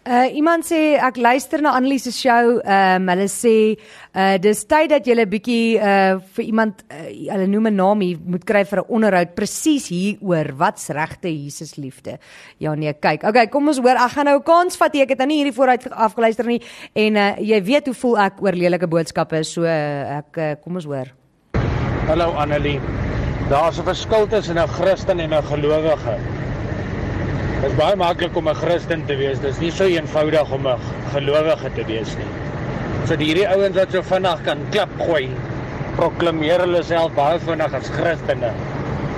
Uh 0.03 0.27
iemand 0.35 0.67
sê 0.67 0.97
ek 0.99 1.15
luister 1.23 1.63
na 1.63 1.77
Annelie 1.79 2.01
se 2.03 2.11
show. 2.11 2.57
Ehm 2.59 3.05
um, 3.05 3.11
hulle 3.13 3.29
sê 3.31 3.79
uh 4.19 4.35
dis 4.43 4.65
tyd 4.67 4.91
dat 4.91 5.07
jy 5.07 5.15
'n 5.15 5.31
bietjie 5.31 5.79
uh 5.79 6.19
vir 6.19 6.45
iemand 6.45 6.83
uh, 6.91 7.07
hulle 7.07 7.47
noem 7.47 7.69
'n 7.71 7.77
naam 7.77 8.01
hier 8.03 8.19
moet 8.19 8.43
kry 8.45 8.65
vir 8.65 8.83
'n 8.83 8.91
onderhoud 8.91 9.37
presies 9.37 9.87
hieroor 9.95 10.59
wat's 10.59 10.89
regte 10.89 11.31
Jesus 11.31 11.77
liefde. 11.77 12.19
Ja 12.59 12.75
nee, 12.75 12.93
kyk. 12.93 13.23
Okay, 13.23 13.47
kom 13.47 13.69
ons 13.69 13.79
hoor. 13.79 13.95
Ek 13.95 14.11
gaan 14.11 14.27
nou 14.27 14.39
'n 14.39 14.43
kans 14.43 14.77
vat. 14.77 14.95
Ek 14.95 15.11
het 15.11 15.19
nou 15.19 15.29
nie 15.29 15.39
hierdie 15.39 15.55
vooruit 15.55 15.91
afgeluister 15.91 16.47
nie 16.47 16.63
en 16.95 17.17
uh 17.17 17.37
jy 17.39 17.63
weet 17.63 17.87
hoe 17.87 17.95
voel 17.95 18.19
ek 18.19 18.43
oor 18.43 18.53
lelike 18.53 18.89
boodskappe. 18.89 19.45
So 19.45 19.63
uh, 19.63 20.19
ek 20.19 20.37
uh, 20.37 20.55
kom 20.65 20.75
ons 20.75 20.85
hoor. 20.85 21.15
Hallo 22.09 22.35
Annelie. 22.35 22.81
Daar's 23.49 23.79
'n 23.79 23.85
verskil 23.85 24.27
tussen 24.27 24.59
'n 24.59 24.67
Christen 24.67 25.21
en 25.21 25.31
'n 25.31 25.43
gelowige. 25.47 26.32
Dit 27.63 27.71
is 27.71 27.77
baie 27.79 27.95
maklik 27.95 28.35
om 28.35 28.49
'n 28.51 28.59
Christen 28.59 29.05
te 29.07 29.15
wees. 29.15 29.39
Dit 29.39 29.53
is 29.53 29.59
nie 29.63 29.71
so 29.71 29.85
eenvoudig 29.87 30.51
om 30.51 30.65
'n 30.67 30.81
gelowige 31.13 31.69
te 31.75 31.85
wees 31.87 32.17
nie. 32.19 32.31
So 33.07 33.17
die 33.17 33.27
hierdie 33.29 33.47
ouens 33.47 33.77
wat 33.77 33.93
so 33.93 34.03
vinnig 34.03 34.43
kan 34.43 34.59
klap 34.71 34.91
gooi, 34.99 35.31
proklameer 35.97 36.59
hulle 36.59 36.83
self 36.83 37.15
baie 37.15 37.39
vinnig 37.39 37.73
as 37.73 37.89
Christene. 37.89 38.51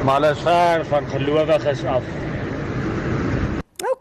Maar 0.04 0.14
hulle 0.14 0.30
is 0.30 0.42
ver 0.44 0.84
van 0.90 1.08
gelowiges 1.14 1.84
af. 1.84 2.02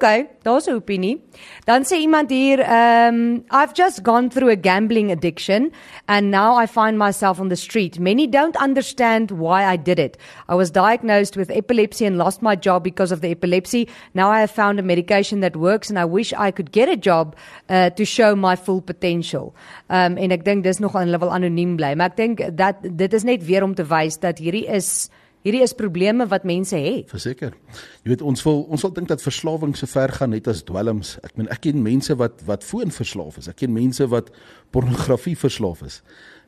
Okay, 0.04 0.28
daar's 0.44 0.68
'n 0.68 0.76
opinie. 0.76 1.22
Dan 1.66 1.84
sê 1.84 1.96
iemand 1.96 2.30
hier, 2.30 2.60
um 2.60 3.46
I've 3.50 3.74
just 3.74 4.04
gone 4.04 4.30
through 4.30 4.52
a 4.52 4.58
gambling 4.58 5.12
addiction 5.12 5.72
and 6.08 6.30
now 6.30 6.62
I 6.62 6.68
find 6.68 6.98
myself 6.98 7.40
on 7.40 7.48
the 7.48 7.56
street. 7.56 8.00
Many 8.00 8.28
don't 8.28 8.58
understand 8.58 9.32
why 9.32 9.64
I 9.64 9.78
did 9.78 10.00
it. 10.00 10.18
I 10.50 10.56
was 10.56 10.72
diagnosed 10.72 11.38
with 11.38 11.50
epilepsy 11.50 12.06
and 12.06 12.18
lost 12.18 12.42
my 12.42 12.54
job 12.58 12.84
because 12.84 13.14
of 13.14 13.22
the 13.22 13.32
epilepsy. 13.32 13.88
Now 14.14 14.30
I 14.30 14.42
have 14.42 14.52
found 14.52 14.78
a 14.78 14.84
medication 14.84 15.40
that 15.40 15.56
works 15.56 15.90
and 15.90 15.98
I 15.98 16.04
wish 16.04 16.34
I 16.34 16.52
could 16.52 16.74
get 16.74 16.90
a 16.90 16.98
job 16.98 17.36
uh 17.70 17.90
to 17.92 18.04
show 18.04 18.36
my 18.36 18.58
full 18.58 18.82
potential. 18.82 19.56
Um 19.90 20.18
en 20.18 20.32
ek 20.32 20.44
dink 20.44 20.64
dis 20.66 20.80
nog 20.80 20.96
aan 20.96 21.08
hulle 21.08 21.20
wil 21.20 21.32
anoniem 21.32 21.78
bly, 21.78 21.96
maar 21.96 22.12
ek 22.12 22.18
dink 22.18 22.58
dat 22.58 22.76
dit 22.84 23.14
is 23.14 23.24
net 23.24 23.46
weer 23.46 23.64
om 23.64 23.74
te 23.74 23.86
wys 23.88 24.20
dat 24.20 24.38
hierdie 24.38 24.68
is 24.68 25.10
Hierdie 25.44 25.64
is 25.64 25.74
probleme 25.76 26.28
wat 26.32 26.46
mense 26.48 26.78
het. 26.80 27.10
Verseker. 27.12 27.56
Jy 28.04 28.14
weet 28.14 28.22
ons 28.24 28.44
wil 28.48 28.62
ons 28.72 28.86
wil 28.86 28.94
dink 28.96 29.10
dat 29.12 29.24
verslawing 29.24 29.76
so 29.76 29.90
ver 29.92 30.14
gaan 30.16 30.32
net 30.32 30.48
as 30.48 30.64
dwelms. 30.64 31.18
Ek 31.24 31.36
meen 31.40 31.50
ek 31.52 31.66
ken 31.66 31.84
mense 31.84 32.16
wat 32.20 32.46
wat 32.48 32.64
foon 32.64 32.94
verslaaf 32.96 33.42
is. 33.42 33.50
Ek 33.52 33.60
ken 33.60 33.76
mense 33.76 34.08
wat 34.08 34.32
pornografie 34.72 35.36
verslaaf 35.40 35.84
is. 35.84 36.02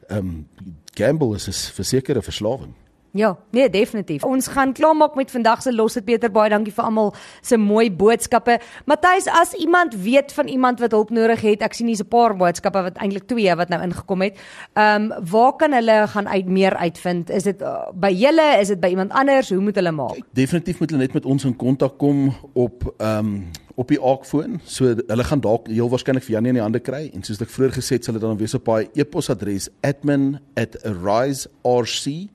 Ehm 0.07 0.17
um, 0.17 0.73
gamble 0.95 1.35
is 1.35 1.47
'n 1.49 1.75
versekerde 1.75 2.21
verslawing. 2.21 2.73
Ja, 3.15 3.37
nee, 3.55 3.69
definitief. 3.69 4.23
Ons 4.27 4.49
gaan 4.51 4.73
klaarmaak 4.75 5.13
met 5.15 5.31
vandag 5.31 5.61
se 5.63 5.71
los 5.73 5.93
dit 5.95 6.03
Pieter 6.03 6.31
baie 6.35 6.51
dankie 6.51 6.73
vir 6.75 6.83
almal 6.83 7.13
se 7.39 7.55
mooi 7.55 7.87
boodskappe. 7.87 8.57
Matthys, 8.91 9.29
as 9.31 9.53
iemand 9.55 9.95
weet 10.03 10.33
van 10.35 10.51
iemand 10.51 10.83
wat 10.83 10.91
hulp 10.91 11.13
nodig 11.15 11.39
het, 11.47 11.63
ek 11.63 11.73
sien 11.73 11.87
hier's 11.87 12.03
'n 12.03 12.11
paar 12.11 12.35
boodskappe 12.35 12.81
wat 12.89 12.99
eintlik 12.99 13.23
twee 13.31 13.55
wat 13.55 13.71
nou 13.71 13.79
ingekom 13.81 14.21
het. 14.21 14.35
Ehm 14.73 15.11
um, 15.11 15.23
waar 15.31 15.55
kan 15.55 15.71
hulle 15.71 16.07
gaan 16.07 16.27
uit 16.27 16.45
meer 16.45 16.75
uitvind? 16.75 17.29
Is 17.29 17.43
dit 17.43 17.61
uh, 17.61 17.87
by 17.93 18.11
julle? 18.11 18.59
Is 18.59 18.67
dit 18.67 18.79
by 18.79 18.87
iemand 18.87 19.11
anders? 19.11 19.49
Hoe 19.49 19.61
moet 19.61 19.75
hulle 19.75 19.91
maak? 19.91 20.19
Definitief 20.33 20.79
moet 20.79 20.89
hulle 20.89 21.01
net 21.01 21.13
met 21.13 21.25
ons 21.25 21.45
in 21.45 21.55
kontak 21.55 21.97
kom 21.97 22.33
op 22.53 22.93
ehm 22.97 23.17
um, 23.17 23.47
op 23.75 23.87
die 23.87 24.01
Aakfoon. 24.01 24.59
So 24.63 24.95
hulle 25.07 25.23
gaan 25.23 25.39
dalk 25.39 25.67
heel 25.67 25.89
waarskynlik 25.89 26.23
vir 26.23 26.31
Janie 26.35 26.49
in 26.49 26.55
die 26.55 26.63
hande 26.63 26.79
kry 26.79 27.11
en 27.13 27.23
soos 27.23 27.41
ek 27.41 27.49
vroeër 27.49 27.71
gesê 27.79 27.89
het, 27.95 28.05
sal 28.05 28.13
dit 28.13 28.23
dan 28.23 28.37
wees 28.37 28.53
op 28.53 28.65
daai 28.65 28.87
e-posadres 28.93 29.69
admin@ariserc 29.81 32.34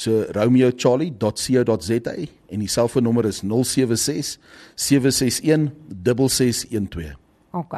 So 0.00 0.24
romeocharlie.co.za 0.32 2.14
en 2.48 2.62
die 2.62 2.68
selfoonnommer 2.68 3.26
is 3.28 3.42
076 3.44 4.38
761 4.74 5.70
6612. 6.04 7.29
OK. 7.50 7.74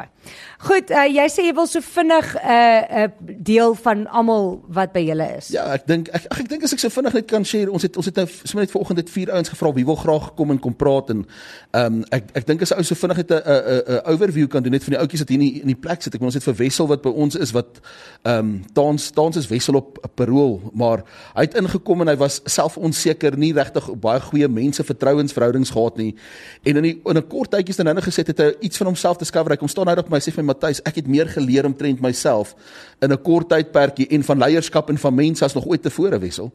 Goed, 0.67 0.91
uh, 0.93 1.07
jy 1.09 1.23
sê 1.33 1.47
jy 1.47 1.53
wil 1.57 1.65
so 1.65 1.81
vinnig 1.81 2.27
'n 2.37 2.45
uh, 2.45 3.03
uh, 3.03 3.07
deel 3.41 3.73
van 3.73 4.05
almal 4.07 4.61
wat 4.69 4.91
by 4.93 5.01
julle 5.01 5.25
is. 5.37 5.47
Ja, 5.49 5.65
ek 5.73 5.87
dink 5.87 6.11
ek 6.13 6.27
ek 6.29 6.49
dink 6.49 6.63
as 6.63 6.73
ek 6.73 6.79
so 6.79 6.93
vinnig 6.93 7.13
net 7.13 7.25
kan 7.25 7.43
share, 7.43 7.71
ons 7.71 7.81
het 7.81 7.97
ons 7.97 8.05
het 8.05 8.15
nou 8.15 8.27
sommer 8.29 8.67
net 8.67 8.71
vanoggend 8.71 8.99
het 9.01 9.09
vier 9.09 9.31
ouens 9.33 9.49
gevra 9.49 9.73
wie 9.73 9.85
wil 9.85 9.97
graag 9.97 10.35
kom 10.37 10.53
en 10.53 10.59
kom 10.59 10.75
praat 10.77 11.09
en 11.09 11.25
ehm 11.71 11.85
um, 11.85 12.03
ek 12.13 12.29
ek 12.37 12.45
dink 12.45 12.61
as 12.61 12.73
ou 12.77 12.83
so 12.83 12.95
vinnig 12.95 13.17
net 13.17 13.31
'n 13.31 13.41
'n 13.41 13.81
'n 13.97 14.01
overview 14.13 14.47
kan 14.47 14.61
doen 14.63 14.71
net 14.71 14.83
van 14.83 14.93
die 14.93 14.99
ouetjies 15.01 15.25
wat 15.25 15.29
hier 15.29 15.41
in 15.41 15.45
die, 15.45 15.61
in 15.61 15.67
die 15.73 15.81
plek 15.81 16.01
sit. 16.01 16.13
Ek 16.13 16.21
moet 16.21 16.29
ons 16.29 16.37
het 16.37 16.43
vir 16.43 16.55
Wessel 16.65 16.87
wat 16.87 17.01
by 17.01 17.09
ons 17.09 17.35
is 17.35 17.51
wat 17.51 17.81
ehm 18.21 18.37
um, 18.37 18.63
tans 18.73 19.09
tans 19.11 19.37
is 19.37 19.47
Wessel 19.49 19.75
op 19.75 19.97
'n 20.03 20.09
parol, 20.13 20.69
maar 20.73 21.01
hy 21.33 21.49
het 21.49 21.57
ingekom 21.57 22.01
en 22.01 22.07
hy 22.07 22.17
was 22.17 22.41
self 22.45 22.77
onseker, 22.77 23.37
nie 23.37 23.53
regtig 23.53 23.89
baie 23.97 24.19
goeie 24.19 24.47
mense 24.47 24.83
vertrouensverhoudings 24.83 25.69
gehad 25.69 25.97
nie. 25.97 26.15
En 26.63 26.77
in 26.77 26.83
die, 26.83 27.01
in 27.05 27.17
'n 27.17 27.27
kort 27.27 27.49
tydjie 27.49 27.73
het 27.73 27.87
hy 27.87 27.93
nou 27.93 28.05
gesê 28.05 28.21
het 28.21 28.37
hy 28.37 28.53
iets 28.59 28.77
van 28.77 28.87
homself 28.87 29.17
discover. 29.17 29.51
Hy 29.51 29.62
kom 29.63 29.71
staan 29.71 29.87
hy 29.87 30.01
op 30.01 30.09
my 30.11 30.19
sê 30.19 30.33
vir 30.35 30.43
my 30.43 30.51
Matthys, 30.51 30.81
ek 30.83 30.99
het 30.99 31.07
meer 31.07 31.29
geleer 31.31 31.63
omtrent 31.69 32.01
myself 32.03 32.51
in 32.99 33.11
'n 33.11 33.21
kort 33.23 33.47
tydperkie 33.47 34.09
en 34.11 34.23
van 34.23 34.39
leierskap 34.43 34.89
en 34.89 34.97
van 34.97 35.15
mense 35.15 35.45
as 35.45 35.55
nog 35.55 35.65
ooit 35.65 35.81
tevore 35.81 36.19
wissel. 36.19 36.51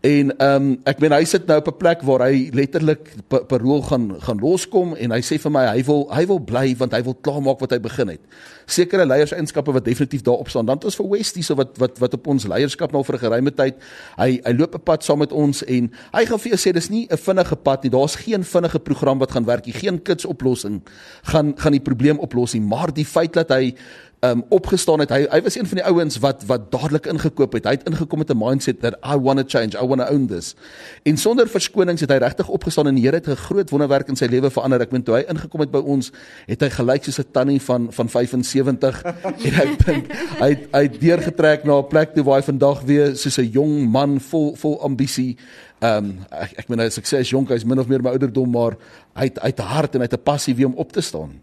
En 0.00 0.36
ehm 0.36 0.62
um, 0.62 0.74
ek 0.86 1.00
meen 1.02 1.10
hy 1.10 1.24
sit 1.26 1.48
nou 1.50 1.56
op 1.58 1.68
'n 1.72 1.76
plek 1.76 2.02
waar 2.06 2.22
hy 2.28 2.50
letterlik 2.54 3.10
parol 3.26 3.82
gaan 3.82 4.14
gaan 4.22 4.38
loskom 4.38 4.94
en 4.94 5.10
hy 5.10 5.18
sê 5.20 5.40
vir 5.42 5.50
my 5.50 5.64
hy 5.66 5.82
wil 5.82 6.06
hy 6.14 6.26
wil 6.26 6.38
bly 6.38 6.76
want 6.78 6.92
hy 6.92 7.02
wil 7.02 7.14
klaarmaak 7.14 7.58
wat 7.58 7.70
hy 7.70 7.78
begin 7.78 8.08
het. 8.08 8.20
Sekere 8.66 9.06
leierseienskappe 9.06 9.72
wat 9.72 9.84
definitief 9.84 10.22
daarop 10.22 10.48
staan. 10.48 10.66
Dan 10.66 10.76
het 10.76 10.84
ons 10.84 10.96
vir 10.96 11.08
Westie 11.10 11.42
so 11.42 11.54
wat 11.54 11.78
wat 11.78 11.98
wat 11.98 12.14
op 12.14 12.26
ons 12.26 12.46
leierskap 12.46 12.92
nou 12.92 13.02
vir 13.02 13.14
'n 13.14 13.18
geruime 13.18 13.50
tyd. 13.50 13.74
Hy 14.18 14.40
hy 14.44 14.52
loop 14.52 14.74
'n 14.74 14.84
pad 14.84 15.04
saam 15.04 15.18
met 15.18 15.32
ons 15.32 15.64
en 15.64 15.90
hy 16.12 16.24
gaan 16.26 16.38
vir 16.38 16.50
jou 16.52 16.58
sê 16.58 16.72
dis 16.72 16.90
nie 16.90 17.08
'n 17.10 17.16
vinnige 17.16 17.56
pad 17.56 17.82
nie. 17.82 17.90
Daar's 17.90 18.14
geen 18.14 18.44
vinnige 18.44 18.78
program 18.78 19.18
wat 19.18 19.32
gaan 19.32 19.44
werk 19.44 19.66
nie. 19.66 19.74
Geen 19.74 20.02
kits 20.02 20.24
oplossing 20.24 20.82
gaan 21.24 21.54
gaan 21.56 21.72
die 21.72 21.82
probleem 21.82 22.18
oplos 22.18 22.54
nie. 22.54 22.62
Maar 22.62 22.94
die 22.94 23.04
feit 23.04 23.32
dat 23.32 23.48
hy 23.48 23.74
um 24.20 24.42
opgestaan 24.48 24.98
het. 24.98 25.12
Hy 25.14 25.26
hy 25.30 25.40
was 25.46 25.54
een 25.54 25.66
van 25.66 25.78
die 25.78 25.84
ouens 25.86 26.18
wat 26.18 26.42
wat 26.46 26.70
dadelik 26.72 27.06
ingekoop 27.06 27.52
het. 27.54 27.68
Hy 27.68 27.76
het 27.76 27.86
ingekom 27.86 28.18
met 28.18 28.30
'n 28.30 28.38
mindset 28.38 28.80
that 28.80 28.98
I 29.04 29.16
want 29.16 29.38
to 29.38 29.44
change, 29.46 29.78
I 29.78 29.86
want 29.86 30.00
to 30.00 30.14
own 30.14 30.26
this. 30.26 30.54
En 31.02 31.16
sonder 31.16 31.48
verskonings 31.48 32.00
het 32.00 32.10
hy 32.10 32.16
regtig 32.16 32.48
opgestaan 32.48 32.86
en 32.86 32.94
die 32.94 33.04
Here 33.04 33.16
het 33.16 33.28
'n 33.28 33.36
groot 33.36 33.70
wonderwerk 33.70 34.08
in 34.08 34.16
sy 34.16 34.26
lewe 34.26 34.50
verander. 34.50 34.80
Ek 34.80 34.90
meen 34.90 35.02
toe 35.02 35.14
hy 35.14 35.24
ingekom 35.28 35.60
het 35.60 35.70
by 35.70 35.78
ons, 35.78 36.12
het 36.46 36.60
hy 36.60 36.70
gelyk 36.70 37.04
soos 37.04 37.18
'n 37.18 37.30
tannie 37.32 37.62
van 37.62 37.92
van 37.92 38.08
75 38.08 39.02
en 39.46 39.54
ek 39.54 39.86
dink 39.86 40.12
hy 40.12 40.48
het, 40.48 40.68
hy 40.72 40.82
het 40.82 41.00
deurgetrek 41.00 41.64
na 41.64 41.78
'n 41.78 41.86
plek 41.86 42.14
toe 42.14 42.24
waar 42.24 42.36
hy 42.36 42.42
vandag 42.42 42.82
weer 42.82 43.16
soos 43.16 43.38
'n 43.38 43.50
jong 43.52 43.90
man 43.90 44.20
vol 44.20 44.56
vol 44.56 44.82
ambisie 44.82 45.36
Um 45.80 46.26
ek 46.34 46.58
ek 46.58 46.68
meen 46.68 46.80
hy 46.80 46.88
sukses 46.88 47.30
jonk, 47.30 47.50
hy's 47.50 47.64
min 47.64 47.78
of 47.78 47.86
meer 47.86 48.02
my 48.02 48.10
ouderdom, 48.10 48.50
maar 48.50 48.74
hy 49.14 49.28
het 49.30 49.38
uit 49.38 49.58
hart 49.58 49.94
en 49.94 50.00
uit 50.00 50.12
'n 50.12 50.22
passie 50.22 50.54
wie 50.54 50.66
om 50.66 50.74
op 50.74 50.92
te 50.92 51.00
staan. 51.00 51.40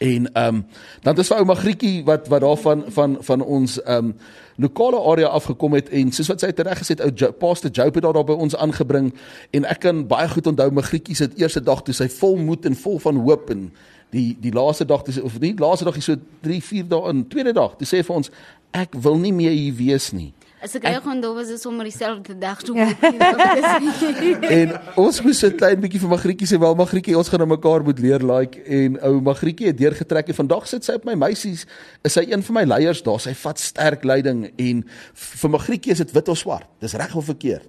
En 0.00 0.32
ehm 0.32 0.54
um, 0.54 0.66
dan 1.04 1.18
is 1.20 1.28
vir 1.28 1.42
ouma 1.42 1.54
Grietjie 1.54 2.04
wat 2.04 2.28
wat 2.32 2.40
daarvan 2.40 2.84
van 2.88 3.16
van 3.20 3.42
ons 3.44 3.82
ehm 3.82 4.04
um, 4.04 4.14
lokale 4.56 5.00
area 5.12 5.28
afgekom 5.28 5.74
het 5.76 5.88
en 5.88 6.12
soos 6.12 6.28
wat 6.32 6.40
sy 6.40 6.52
reg 6.56 6.80
gesê 6.80 6.96
het 6.96 7.02
ou 7.04 7.10
jo, 7.14 7.28
Pastor 7.32 7.70
Joe 7.70 7.90
het 7.92 8.02
daar 8.02 8.24
by 8.24 8.32
ons 8.32 8.56
aangebring 8.56 9.12
en 9.50 9.64
ek 9.64 9.80
kan 9.84 10.06
baie 10.08 10.28
goed 10.28 10.46
onthou 10.46 10.70
my 10.72 10.82
Grietjie 10.82 11.16
se 11.16 11.28
eerste 11.36 11.60
dag 11.60 11.82
toe 11.84 11.94
sy 11.94 12.08
vol 12.16 12.36
moed 12.36 12.64
en 12.64 12.76
vol 12.76 12.98
van 12.98 13.20
hoop 13.26 13.50
en 13.50 13.68
die 14.10 14.36
die 14.40 14.52
laaste 14.52 14.84
dag 14.84 15.04
toe 15.04 15.22
of 15.22 15.38
nie 15.40 15.52
laaste 15.58 15.84
dag 15.84 15.94
hier 15.94 16.08
so 16.08 16.16
3 16.48 16.60
4 16.62 16.88
dae 16.88 17.12
in 17.12 17.26
tweede 17.28 17.52
dag 17.52 17.76
toe 17.76 17.88
sê 17.88 18.00
vir 18.00 18.16
ons 18.16 18.32
ek 18.72 18.96
wil 19.04 19.18
nie 19.18 19.32
meer 19.36 19.52
hier 19.52 19.74
wees 19.74 20.12
nie. 20.16 20.32
As 20.60 20.74
ek 20.76 20.84
reg 20.84 21.06
onthou 21.08 21.30
was 21.38 21.48
dit 21.48 21.60
sommer 21.60 21.86
dieselfde 21.88 22.34
dag 22.36 22.60
toe. 22.60 22.74
en 24.60 24.74
ons 25.00 25.20
moes 25.24 25.40
'n 25.48 25.56
klein 25.56 25.80
bietjie 25.80 26.00
vir 26.02 26.10
Magrietjie 26.12 26.48
sê, 26.50 26.58
"Wel 26.60 26.74
Magrietjie, 26.76 27.16
ons 27.16 27.28
gaan 27.32 27.40
nou 27.40 27.48
mekaar 27.48 27.82
moet 27.82 27.98
leer 27.98 28.20
like." 28.20 28.60
En 28.68 29.00
ou 29.00 29.20
Magrietjie 29.24 29.72
het 29.72 29.78
deurgetrek 29.78 30.28
en 30.28 30.34
vandag 30.34 30.68
sit 30.68 30.84
sy 30.84 30.98
op 31.00 31.04
my 31.08 31.14
meisies, 31.14 31.64
is 32.04 32.12
sy 32.12 32.26
een 32.28 32.42
van 32.42 32.54
my 32.54 32.64
leiers 32.64 33.02
daar. 33.02 33.20
Sy 33.20 33.32
vat 33.34 33.58
sterk 33.58 34.04
leiding 34.04 34.52
en 34.56 34.84
vir 35.14 35.50
Magrietjie 35.50 35.92
is 35.92 35.98
dit 36.04 36.12
wit 36.12 36.28
of 36.28 36.36
swart. 36.38 36.68
Dis 36.78 36.92
reg 36.92 37.16
of 37.16 37.24
verkeerd. 37.24 37.68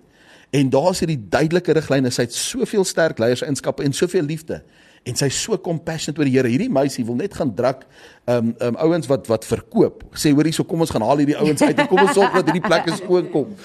En 0.52 0.70
daar 0.70 0.92
is 0.92 1.00
hierdie 1.00 1.30
duidelike 1.30 1.72
riglyne. 1.72 2.12
Sy 2.12 2.22
het 2.22 2.34
soveel 2.34 2.84
sterk 2.84 3.20
leierseienskappe 3.20 3.84
en 3.84 3.94
soveel 3.94 4.24
liefde 4.24 4.64
en 5.04 5.18
sy's 5.18 5.38
so 5.44 5.58
compassionate 5.58 6.20
oor 6.20 6.28
die 6.30 6.36
Here. 6.36 6.50
Hierdie 6.52 6.70
meisie 6.70 7.06
wil 7.08 7.18
net 7.20 7.34
gaan 7.38 7.54
druk 7.58 7.86
um 8.30 8.52
um 8.62 8.76
ouens 8.86 9.08
wat 9.10 9.30
wat 9.32 9.48
verkoop. 9.50 10.04
Sê 10.14 10.34
hoor 10.36 10.46
hierso 10.46 10.66
kom 10.68 10.84
ons 10.86 10.94
gaan 10.94 11.06
haal 11.06 11.24
hierdie 11.24 11.38
ouens 11.40 11.62
uit 11.62 11.74
en 11.78 11.90
kom 11.90 12.04
ons 12.04 12.14
sorg 12.18 12.36
dat 12.38 12.52
hierdie 12.52 12.66
plekke 12.68 12.98
skoon 13.00 13.32
kom. 13.34 13.56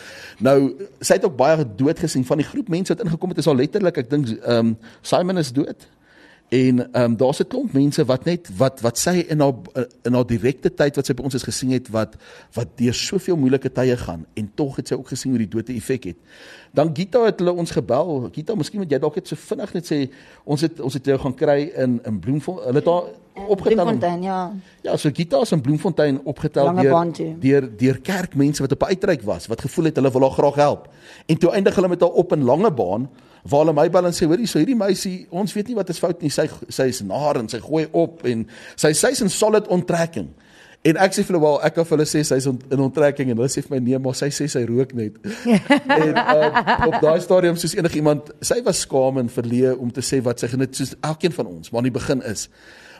Nou 0.41 0.57
sy 1.01 1.19
het 1.19 1.27
ook 1.29 1.37
baie 1.37 1.67
dood 1.77 2.01
gesien 2.01 2.25
van 2.29 2.41
die 2.41 2.49
groep 2.49 2.73
mense 2.73 2.95
wat 2.95 3.05
ingekom 3.05 3.35
het 3.35 3.43
is 3.45 3.51
al 3.53 3.61
letterlik 3.61 4.01
ek 4.05 4.11
dink 4.13 4.33
um 4.57 4.75
Simon 5.03 5.43
is 5.43 5.53
dood. 5.53 5.89
En 6.49 6.93
ehm 6.93 7.03
um, 7.03 7.17
daar's 7.17 7.41
'n 7.41 7.47
klomp 7.47 7.73
mense 7.73 8.05
wat 8.05 8.25
net 8.25 8.51
wat 8.57 8.81
wat 8.81 8.99
sy 8.99 9.25
in 9.29 9.41
haar 9.41 9.55
in 10.03 10.13
haar 10.13 10.27
direkte 10.27 10.75
tyd 10.75 10.97
wat 10.97 11.07
sy 11.07 11.15
by 11.15 11.23
ons 11.23 11.35
is 11.35 11.43
gesien 11.43 11.71
het 11.71 11.89
wat 11.89 12.15
wat 12.53 12.69
deur 12.75 12.95
soveel 12.95 13.37
moeilike 13.37 13.73
tye 13.73 13.97
gaan 13.97 14.27
en 14.35 14.51
tog 14.55 14.77
het 14.77 14.89
sy 14.89 14.95
ook 14.95 15.09
gesien 15.09 15.31
hoe 15.31 15.39
die 15.39 15.49
dood 15.49 15.69
'n 15.69 15.77
effek 15.77 16.05
het. 16.05 16.17
Dan 16.73 16.91
Gita 16.95 17.25
het 17.25 17.39
hulle 17.39 17.53
ons 17.53 17.71
gebel. 17.71 18.29
Gita, 18.33 18.55
miskien 18.55 18.81
moet 18.81 18.91
jy 18.91 18.99
dalk 18.99 19.15
net 19.15 19.29
so 19.29 19.37
vinnig 19.37 19.73
net 19.73 19.93
sê 19.93 20.11
ons 20.45 20.61
het 20.61 20.81
ons 20.81 20.95
het 20.95 21.05
jou 21.05 21.19
gaan 21.19 21.35
kry 21.35 21.73
in 21.77 22.01
in 22.05 22.21
Bloemfontein. 22.21 22.67
Hulle 22.67 22.79
het 22.79 22.85
daar 22.85 23.05
opgetel. 23.49 23.85
Bloemfontein, 23.85 24.23
ja. 24.23 24.53
Ja, 24.83 24.97
so 24.97 25.11
Gita 25.13 25.41
is 25.41 25.53
in 25.53 25.61
Bloemfontein 25.61 26.21
opgetel 26.25 26.75
deur 26.75 27.39
deur 27.41 27.77
deur 27.77 28.01
kerkmense 28.01 28.63
wat 28.63 28.73
op 28.73 28.85
uitreik 28.85 29.23
was 29.23 29.47
wat 29.47 29.61
gevoel 29.61 29.85
het 29.85 29.97
hulle 29.97 30.11
wil 30.11 30.21
haar 30.21 30.31
graag 30.31 30.55
help. 30.55 30.89
En 31.27 31.39
toe 31.39 31.51
eindig 31.51 31.75
hulle 31.75 31.89
met 31.89 32.01
haar 32.01 32.11
op 32.11 32.33
in 32.33 32.43
Langebaan 32.43 33.09
waar 33.51 33.65
hulle 33.65 33.77
my 33.77 33.87
bel 33.93 34.09
en 34.09 34.17
sê 34.17 34.27
hoorie 34.27 34.49
so 34.51 34.59
hierdie 34.61 34.79
meisie 34.79 35.27
ons 35.31 35.55
weet 35.55 35.71
nie 35.71 35.77
wat 35.79 35.91
is 35.93 36.01
fout 36.03 36.23
nie. 36.23 36.33
Sy 36.35 36.49
sy 36.69 36.89
is 36.91 37.03
naar 37.07 37.41
en 37.41 37.49
sy 37.53 37.61
gooi 37.63 37.87
op 37.93 38.25
en 38.27 38.47
sy 38.75 38.93
sy's 38.97 39.23
in 39.25 39.33
solid 39.33 39.69
onttrekking. 39.73 40.33
En 40.87 40.99
ek 41.03 41.17
sê 41.17 41.25
vir 41.27 41.35
hulle 41.35 41.43
wel 41.43 41.61
ek 41.67 41.75
kan 41.75 41.87
vir 41.89 41.97
hulle 41.97 42.07
sê 42.07 42.23
sy's 42.27 42.47
on, 42.51 42.59
in 42.71 42.83
onttrekking. 42.85 43.31
En 43.33 43.41
hulle 43.41 43.51
sê 43.53 43.63
vir 43.65 43.77
my 43.77 43.83
nee 43.83 44.01
maar 44.03 44.17
sy 44.19 44.31
sê 44.35 44.49
sy 44.51 44.65
rook 44.69 44.95
net. 44.99 45.19
En 45.97 46.13
uh, 46.13 46.65
op 46.89 46.99
daai 47.03 47.21
stadium 47.25 47.59
soos 47.61 47.77
enigiemand 47.79 48.33
sy 48.45 48.61
was 48.67 48.83
skaam 48.87 49.23
en 49.23 49.31
verleë 49.33 49.77
om 49.83 49.93
te 49.95 50.05
sê 50.05 50.21
wat 50.27 50.43
sy 50.43 50.51
geniet 50.53 50.77
soos 50.79 50.97
elkeen 51.07 51.35
van 51.35 51.55
ons 51.57 51.73
maar 51.73 51.85
in 51.85 51.91
die 51.91 51.97
begin 51.99 52.23
is. 52.27 52.49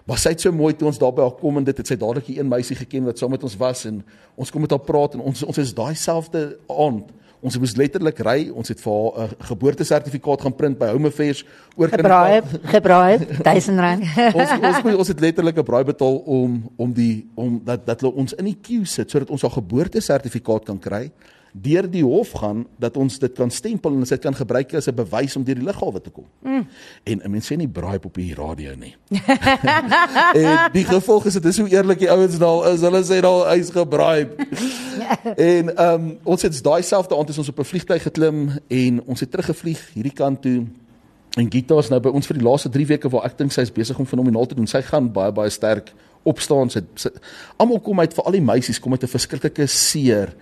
Maar 0.07 0.23
sy 0.23 0.37
het 0.37 0.43
so 0.45 0.55
mooi 0.55 0.73
toe 0.79 0.87
ons 0.93 1.01
daar 1.03 1.15
by 1.15 1.25
haar 1.27 1.39
kom 1.41 1.59
en 1.59 1.67
dit 1.67 1.79
het 1.83 1.91
sy 1.91 1.99
dadelik 1.99 2.29
'n 2.31 2.39
een 2.39 2.49
meisie 2.49 2.77
geken 2.79 3.07
wat 3.11 3.19
saam 3.19 3.31
met 3.35 3.43
ons 3.43 3.57
was 3.59 3.85
en 3.85 4.05
ons 4.37 4.51
kom 4.51 4.61
met 4.61 4.71
haar 4.71 4.87
praat 4.87 5.15
en 5.15 5.21
ons 5.21 5.43
ons 5.43 5.59
is 5.59 5.75
daai 5.75 5.95
selfde 5.95 6.59
aand 6.71 7.11
Ons 7.47 7.59
moes 7.63 7.77
letterlik 7.79 8.19
ry. 8.27 8.49
Ons 8.51 8.73
het 8.73 8.81
vir 8.83 8.93
haar 8.93 9.29
'n 9.31 9.47
geboortesertifikaat 9.51 10.41
gaan 10.43 10.57
print 10.57 10.79
by 10.79 10.89
Home 10.91 11.09
Affairs 11.09 11.45
oor 11.77 11.89
gebraai, 11.89 12.43
gebraai, 12.75 13.19
1000 13.43 13.79
rand. 13.79 14.03
ons 14.41 14.51
ons 14.51 14.83
moet 14.83 14.97
ons 14.97 15.09
het 15.09 15.21
letterlik 15.21 15.59
'n 15.59 15.63
braai 15.63 15.85
betaal 15.85 16.17
om 16.27 16.73
om 16.77 16.93
die 16.93 17.31
om 17.35 17.61
dat 17.65 17.87
dat 17.87 18.01
hulle 18.01 18.15
ons 18.15 18.35
in 18.35 18.45
die 18.45 18.59
queue 18.61 18.85
sit 18.85 19.11
sodat 19.11 19.31
ons 19.31 19.43
haar 19.43 19.55
geboortesertifikaat 19.63 20.65
kan 20.65 20.79
kry 20.79 21.11
deur 21.63 21.87
die 21.91 22.05
hof 22.05 22.35
gaan 22.37 22.65
dat 22.77 22.97
ons 22.97 23.19
dit 23.19 23.33
kan 23.33 23.51
stempel 23.51 23.95
en 23.97 24.05
dit 24.05 24.21
kan 24.21 24.35
gebruik 24.35 24.75
as 24.75 24.89
'n 24.89 24.95
bewys 24.95 25.37
om 25.37 25.45
deur 25.45 25.55
die 25.55 25.65
lughawe 25.65 26.01
te 26.01 26.11
kom. 26.11 26.25
Mm. 26.43 26.67
En 27.05 27.21
'n 27.25 27.31
mens 27.31 27.47
sê 27.53 27.57
nie 27.57 27.69
braai 27.69 27.99
op 28.03 28.15
die 28.15 28.35
radio 28.35 28.75
nie. 28.75 28.95
en 30.35 30.73
die 30.73 30.85
gevolg 30.85 31.27
is 31.27 31.33
dit 31.33 31.45
is 31.45 31.59
hoe 31.59 31.69
eerlik 31.69 31.99
die 31.99 32.11
ouens 32.11 32.39
daal 32.39 32.65
is. 32.73 32.81
Hulle 32.81 33.03
sê 33.03 33.21
daal 33.21 33.47
hy's 33.49 33.71
gebraai. 33.71 34.29
en 35.51 35.77
ehm 35.77 35.95
um, 35.95 36.19
ons 36.25 36.43
het 36.43 36.63
daai 36.65 36.83
selfde 36.83 37.17
aand 37.17 37.29
is 37.29 37.39
ons 37.39 37.49
op 37.49 37.59
'n 37.59 37.71
vliegtyg 37.73 38.03
geklim 38.03 38.51
en 38.67 39.03
ons 39.07 39.21
het 39.21 39.31
teruggevlieg 39.31 39.81
hierdie 39.95 40.13
kant 40.13 40.43
toe. 40.43 40.67
En 41.37 41.51
Gita 41.53 41.79
is 41.79 41.89
nou 41.89 42.01
by 42.01 42.09
ons 42.09 42.27
vir 42.27 42.39
die 42.39 42.47
laaste 42.47 42.69
3 42.73 42.87
weke 42.87 43.09
waar 43.13 43.25
ek 43.25 43.39
dink 43.39 43.53
sy 43.53 43.61
is 43.61 43.73
besig 43.73 43.99
om 43.99 44.07
fenomenaal 44.07 44.47
te 44.47 44.55
doen. 44.55 44.67
Sy 44.67 44.81
gaan 44.83 45.13
baie 45.13 45.33
baie 45.33 45.51
sterk 45.51 45.93
opstaan. 46.25 46.71
Sy, 46.71 46.81
sy 46.95 47.11
almal 47.57 47.81
kom 47.81 48.01
uit 48.01 48.15
vir 48.15 48.25
al 48.25 48.33
die 48.33 48.45
meisies 48.45 48.81
kom 48.81 48.93
uit 48.93 49.03
'n 49.03 49.15
verskriklike 49.17 49.67
seer 49.67 50.33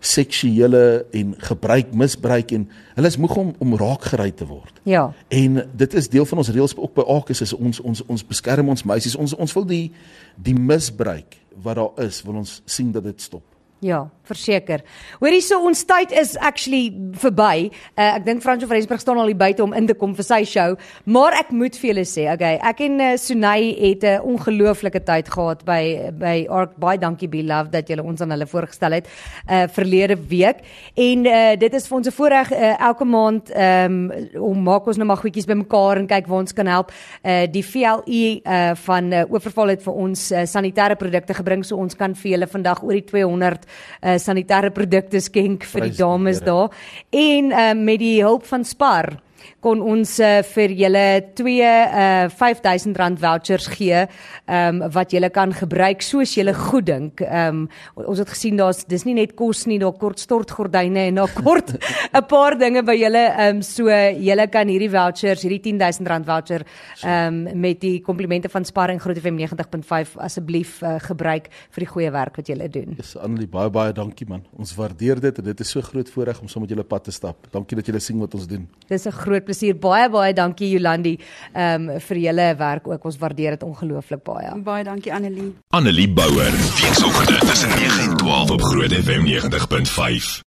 seksuele 0.00 1.06
en 1.12 1.34
gebruik 1.38 1.92
misbruik 1.92 2.52
en 2.56 2.68
hulle 2.94 3.06
is 3.06 3.18
moeg 3.20 3.36
om 3.36 3.54
om 3.58 3.76
raakgery 3.76 4.30
te 4.32 4.46
word. 4.46 4.80
Ja. 4.82 5.12
En 5.28 5.68
dit 5.76 5.94
is 5.94 6.08
deel 6.08 6.24
van 6.24 6.38
ons 6.38 6.48
reëls 6.48 6.76
ook 6.76 6.94
by 6.94 7.04
AKUS 7.04 7.40
is 7.40 7.52
ons 7.52 7.80
ons 7.80 8.02
ons 8.06 8.26
beskerm 8.26 8.68
ons 8.68 8.84
meisies. 8.84 9.16
Ons 9.16 9.34
ons 9.34 9.52
wil 9.52 9.66
die 9.66 9.92
die 10.36 10.56
misbruik 10.56 11.36
wat 11.62 11.76
daar 11.76 12.06
is, 12.06 12.22
wil 12.24 12.40
ons 12.40 12.62
sien 12.64 12.92
dat 12.92 13.04
dit 13.04 13.20
stop. 13.20 13.44
Ja, 13.80 14.10
verseker. 14.28 14.82
Hoorie 15.22 15.40
so 15.40 15.56
ons 15.64 15.80
tyd 15.88 16.12
is 16.12 16.34
actually 16.44 16.90
verby. 17.16 17.70
Uh, 17.96 18.18
ek 18.18 18.26
dink 18.26 18.42
Franso 18.44 18.68
van 18.68 18.76
Rensburg 18.76 19.00
staan 19.00 19.18
al 19.22 19.30
hier 19.32 19.38
buite 19.40 19.62
om 19.64 19.72
in 19.76 19.86
te 19.88 19.96
kom 19.96 20.12
vir 20.18 20.26
sy 20.26 20.42
show, 20.48 20.74
maar 21.08 21.32
ek 21.38 21.54
moet 21.56 21.78
vir 21.80 21.90
julle 21.90 22.04
sê, 22.08 22.26
okay, 22.28 22.58
ek 22.70 22.82
en 22.84 23.00
uh, 23.00 23.10
Sunay 23.16 23.70
het 23.78 24.04
'n 24.04 24.20
ongelooflike 24.20 25.00
tyd 25.08 25.30
gehad 25.32 25.64
by 25.64 26.12
by 26.12 26.34
Ark. 26.48 26.76
Baie 26.76 27.00
dankie 27.00 27.28
Be 27.28 27.40
Love 27.42 27.72
dat 27.72 27.88
julle 27.88 28.04
ons 28.04 28.20
aan 28.20 28.30
hulle 28.36 28.46
voorgestel 28.46 28.98
het 29.00 29.08
uh 29.48 29.64
verlede 29.72 30.16
week. 30.28 30.60
En 30.94 31.26
uh 31.26 31.56
dit 31.56 31.74
is 31.74 31.88
vir 31.88 31.96
ons 31.96 32.06
'n 32.06 32.12
voorreg 32.12 32.52
uh, 32.52 32.80
elke 32.80 33.04
maand 33.04 33.50
um 33.56 34.12
om 34.36 34.62
maak 34.62 34.86
ons 34.86 34.96
nou 34.96 35.06
maar 35.06 35.24
goedjies 35.24 35.48
bymekaar 35.48 35.96
en 35.96 36.06
kyk 36.06 36.26
waar 36.28 36.44
ons 36.44 36.52
kan 36.52 36.66
help. 36.66 36.92
Uh 37.24 37.46
die 37.48 37.64
VLE 37.64 38.40
uh 38.44 38.74
van 38.74 39.12
uh, 39.12 39.24
Oorval 39.32 39.68
het 39.68 39.82
vir 39.82 39.94
ons 39.94 40.32
uh, 40.32 40.44
sanitêre 40.44 40.96
produkte 40.96 41.34
gebring 41.34 41.64
so 41.64 41.76
ons 41.76 41.96
kan 41.96 42.14
vir 42.14 42.30
julle 42.30 42.46
vandag 42.46 42.82
oor 42.82 42.92
die 42.92 43.04
200 43.04 43.69
uh, 44.02 44.18
sanitêre 44.18 44.72
produkte 44.74 45.20
skenk 45.20 45.64
vir 45.64 45.88
die 45.88 45.96
dames 45.98 46.42
daar. 46.44 46.70
En 47.10 47.50
uh, 47.50 47.72
met 47.74 48.00
die 48.02 48.18
hulp 48.22 48.46
van 48.48 48.64
Spar 48.64 49.14
kon 49.60 49.82
ons 49.82 50.16
uh, 50.20 50.40
vir 50.54 50.74
julle 50.78 51.06
twee 51.38 51.70
uh, 51.70 52.28
R5000 52.28 53.20
vouchers 53.20 53.68
gee 53.74 54.04
um, 54.46 54.82
wat 54.94 55.12
julle 55.14 55.30
kan 55.34 55.52
gebruik 55.56 56.02
soos 56.02 56.34
julle 56.36 56.54
goed 56.56 56.88
dink. 56.90 57.24
Um, 57.26 57.66
ons 57.94 58.20
het 58.22 58.30
gesien 58.32 58.56
daar's 58.60 58.84
dis 58.88 59.04
nie 59.08 59.16
net 59.18 59.34
kos 59.38 59.66
nie, 59.70 59.78
daar 59.82 59.96
kort 59.98 60.20
stortgordyne 60.22 61.08
en 61.10 61.20
daar 61.22 61.32
kort 61.34 61.74
'n 62.14 62.24
paar 62.28 62.58
dinge 62.58 62.82
by 62.82 62.96
julle 62.98 63.24
um, 63.48 63.62
so 63.62 63.88
julle 63.90 64.46
kan 64.50 64.68
hierdie 64.68 64.90
vouchers, 64.90 65.42
hierdie 65.42 65.60
R10000 65.60 66.24
voucher 66.24 66.66
um, 67.04 67.46
met 67.60 67.80
die 67.80 68.00
komplimente 68.00 68.48
van 68.48 68.64
Sparring 68.64 69.00
Groot 69.00 69.18
FM 69.18 69.38
90.5 69.38 70.16
asseblief 70.16 70.80
uh, 70.82 70.96
gebruik 71.00 71.50
vir 71.70 71.84
die 71.84 71.90
goeie 71.90 72.10
werk 72.10 72.36
wat 72.36 72.50
julle 72.50 72.68
doen. 72.68 72.94
Dis 72.98 73.16
Annelie 73.16 73.48
baie 73.50 73.70
baie 73.70 73.92
dankie 73.96 74.26
man. 74.28 74.44
Ons 74.58 74.74
waardeer 74.78 75.20
dit 75.20 75.38
en 75.38 75.44
dit 75.44 75.60
is 75.60 75.70
so 75.70 75.82
groot 75.84 76.10
voorreg 76.10 76.40
om 76.40 76.48
saam 76.48 76.60
so 76.60 76.66
met 76.66 76.74
julle 76.74 76.86
pad 76.86 77.04
te 77.08 77.14
stap. 77.14 77.48
Dankie 77.52 77.78
dat 77.78 77.88
julle 77.90 78.00
sien 78.02 78.18
wat 78.22 78.34
ons 78.34 78.46
doen. 78.50 78.68
Dis 78.88 79.06
'n 79.06 79.12
groot 79.30 79.46
plesier. 79.48 79.78
Baie 79.78 80.10
baie 80.12 80.34
dankie 80.36 80.72
Jolandi 80.74 81.16
ehm 81.52 81.88
um, 81.88 82.00
vir 82.10 82.22
julle 82.26 82.48
werk 82.58 82.90
ook. 82.90 83.08
Ons 83.10 83.18
waardeer 83.22 83.58
dit 83.58 83.66
ongelooflik 83.66 84.24
baie. 84.26 84.52
Baie 84.66 84.84
dankie 84.84 85.14
Annelie. 85.14 85.50
Annelie 85.76 86.08
Bouwer, 86.20 86.52
weekoggend 86.82 87.40
tussen 87.48 87.74
9 87.76 88.10
en 88.10 88.16
12 88.16 88.50
op 88.58 88.62
Groot 88.70 88.94
FM 89.02 89.26
90.5. 89.26 90.38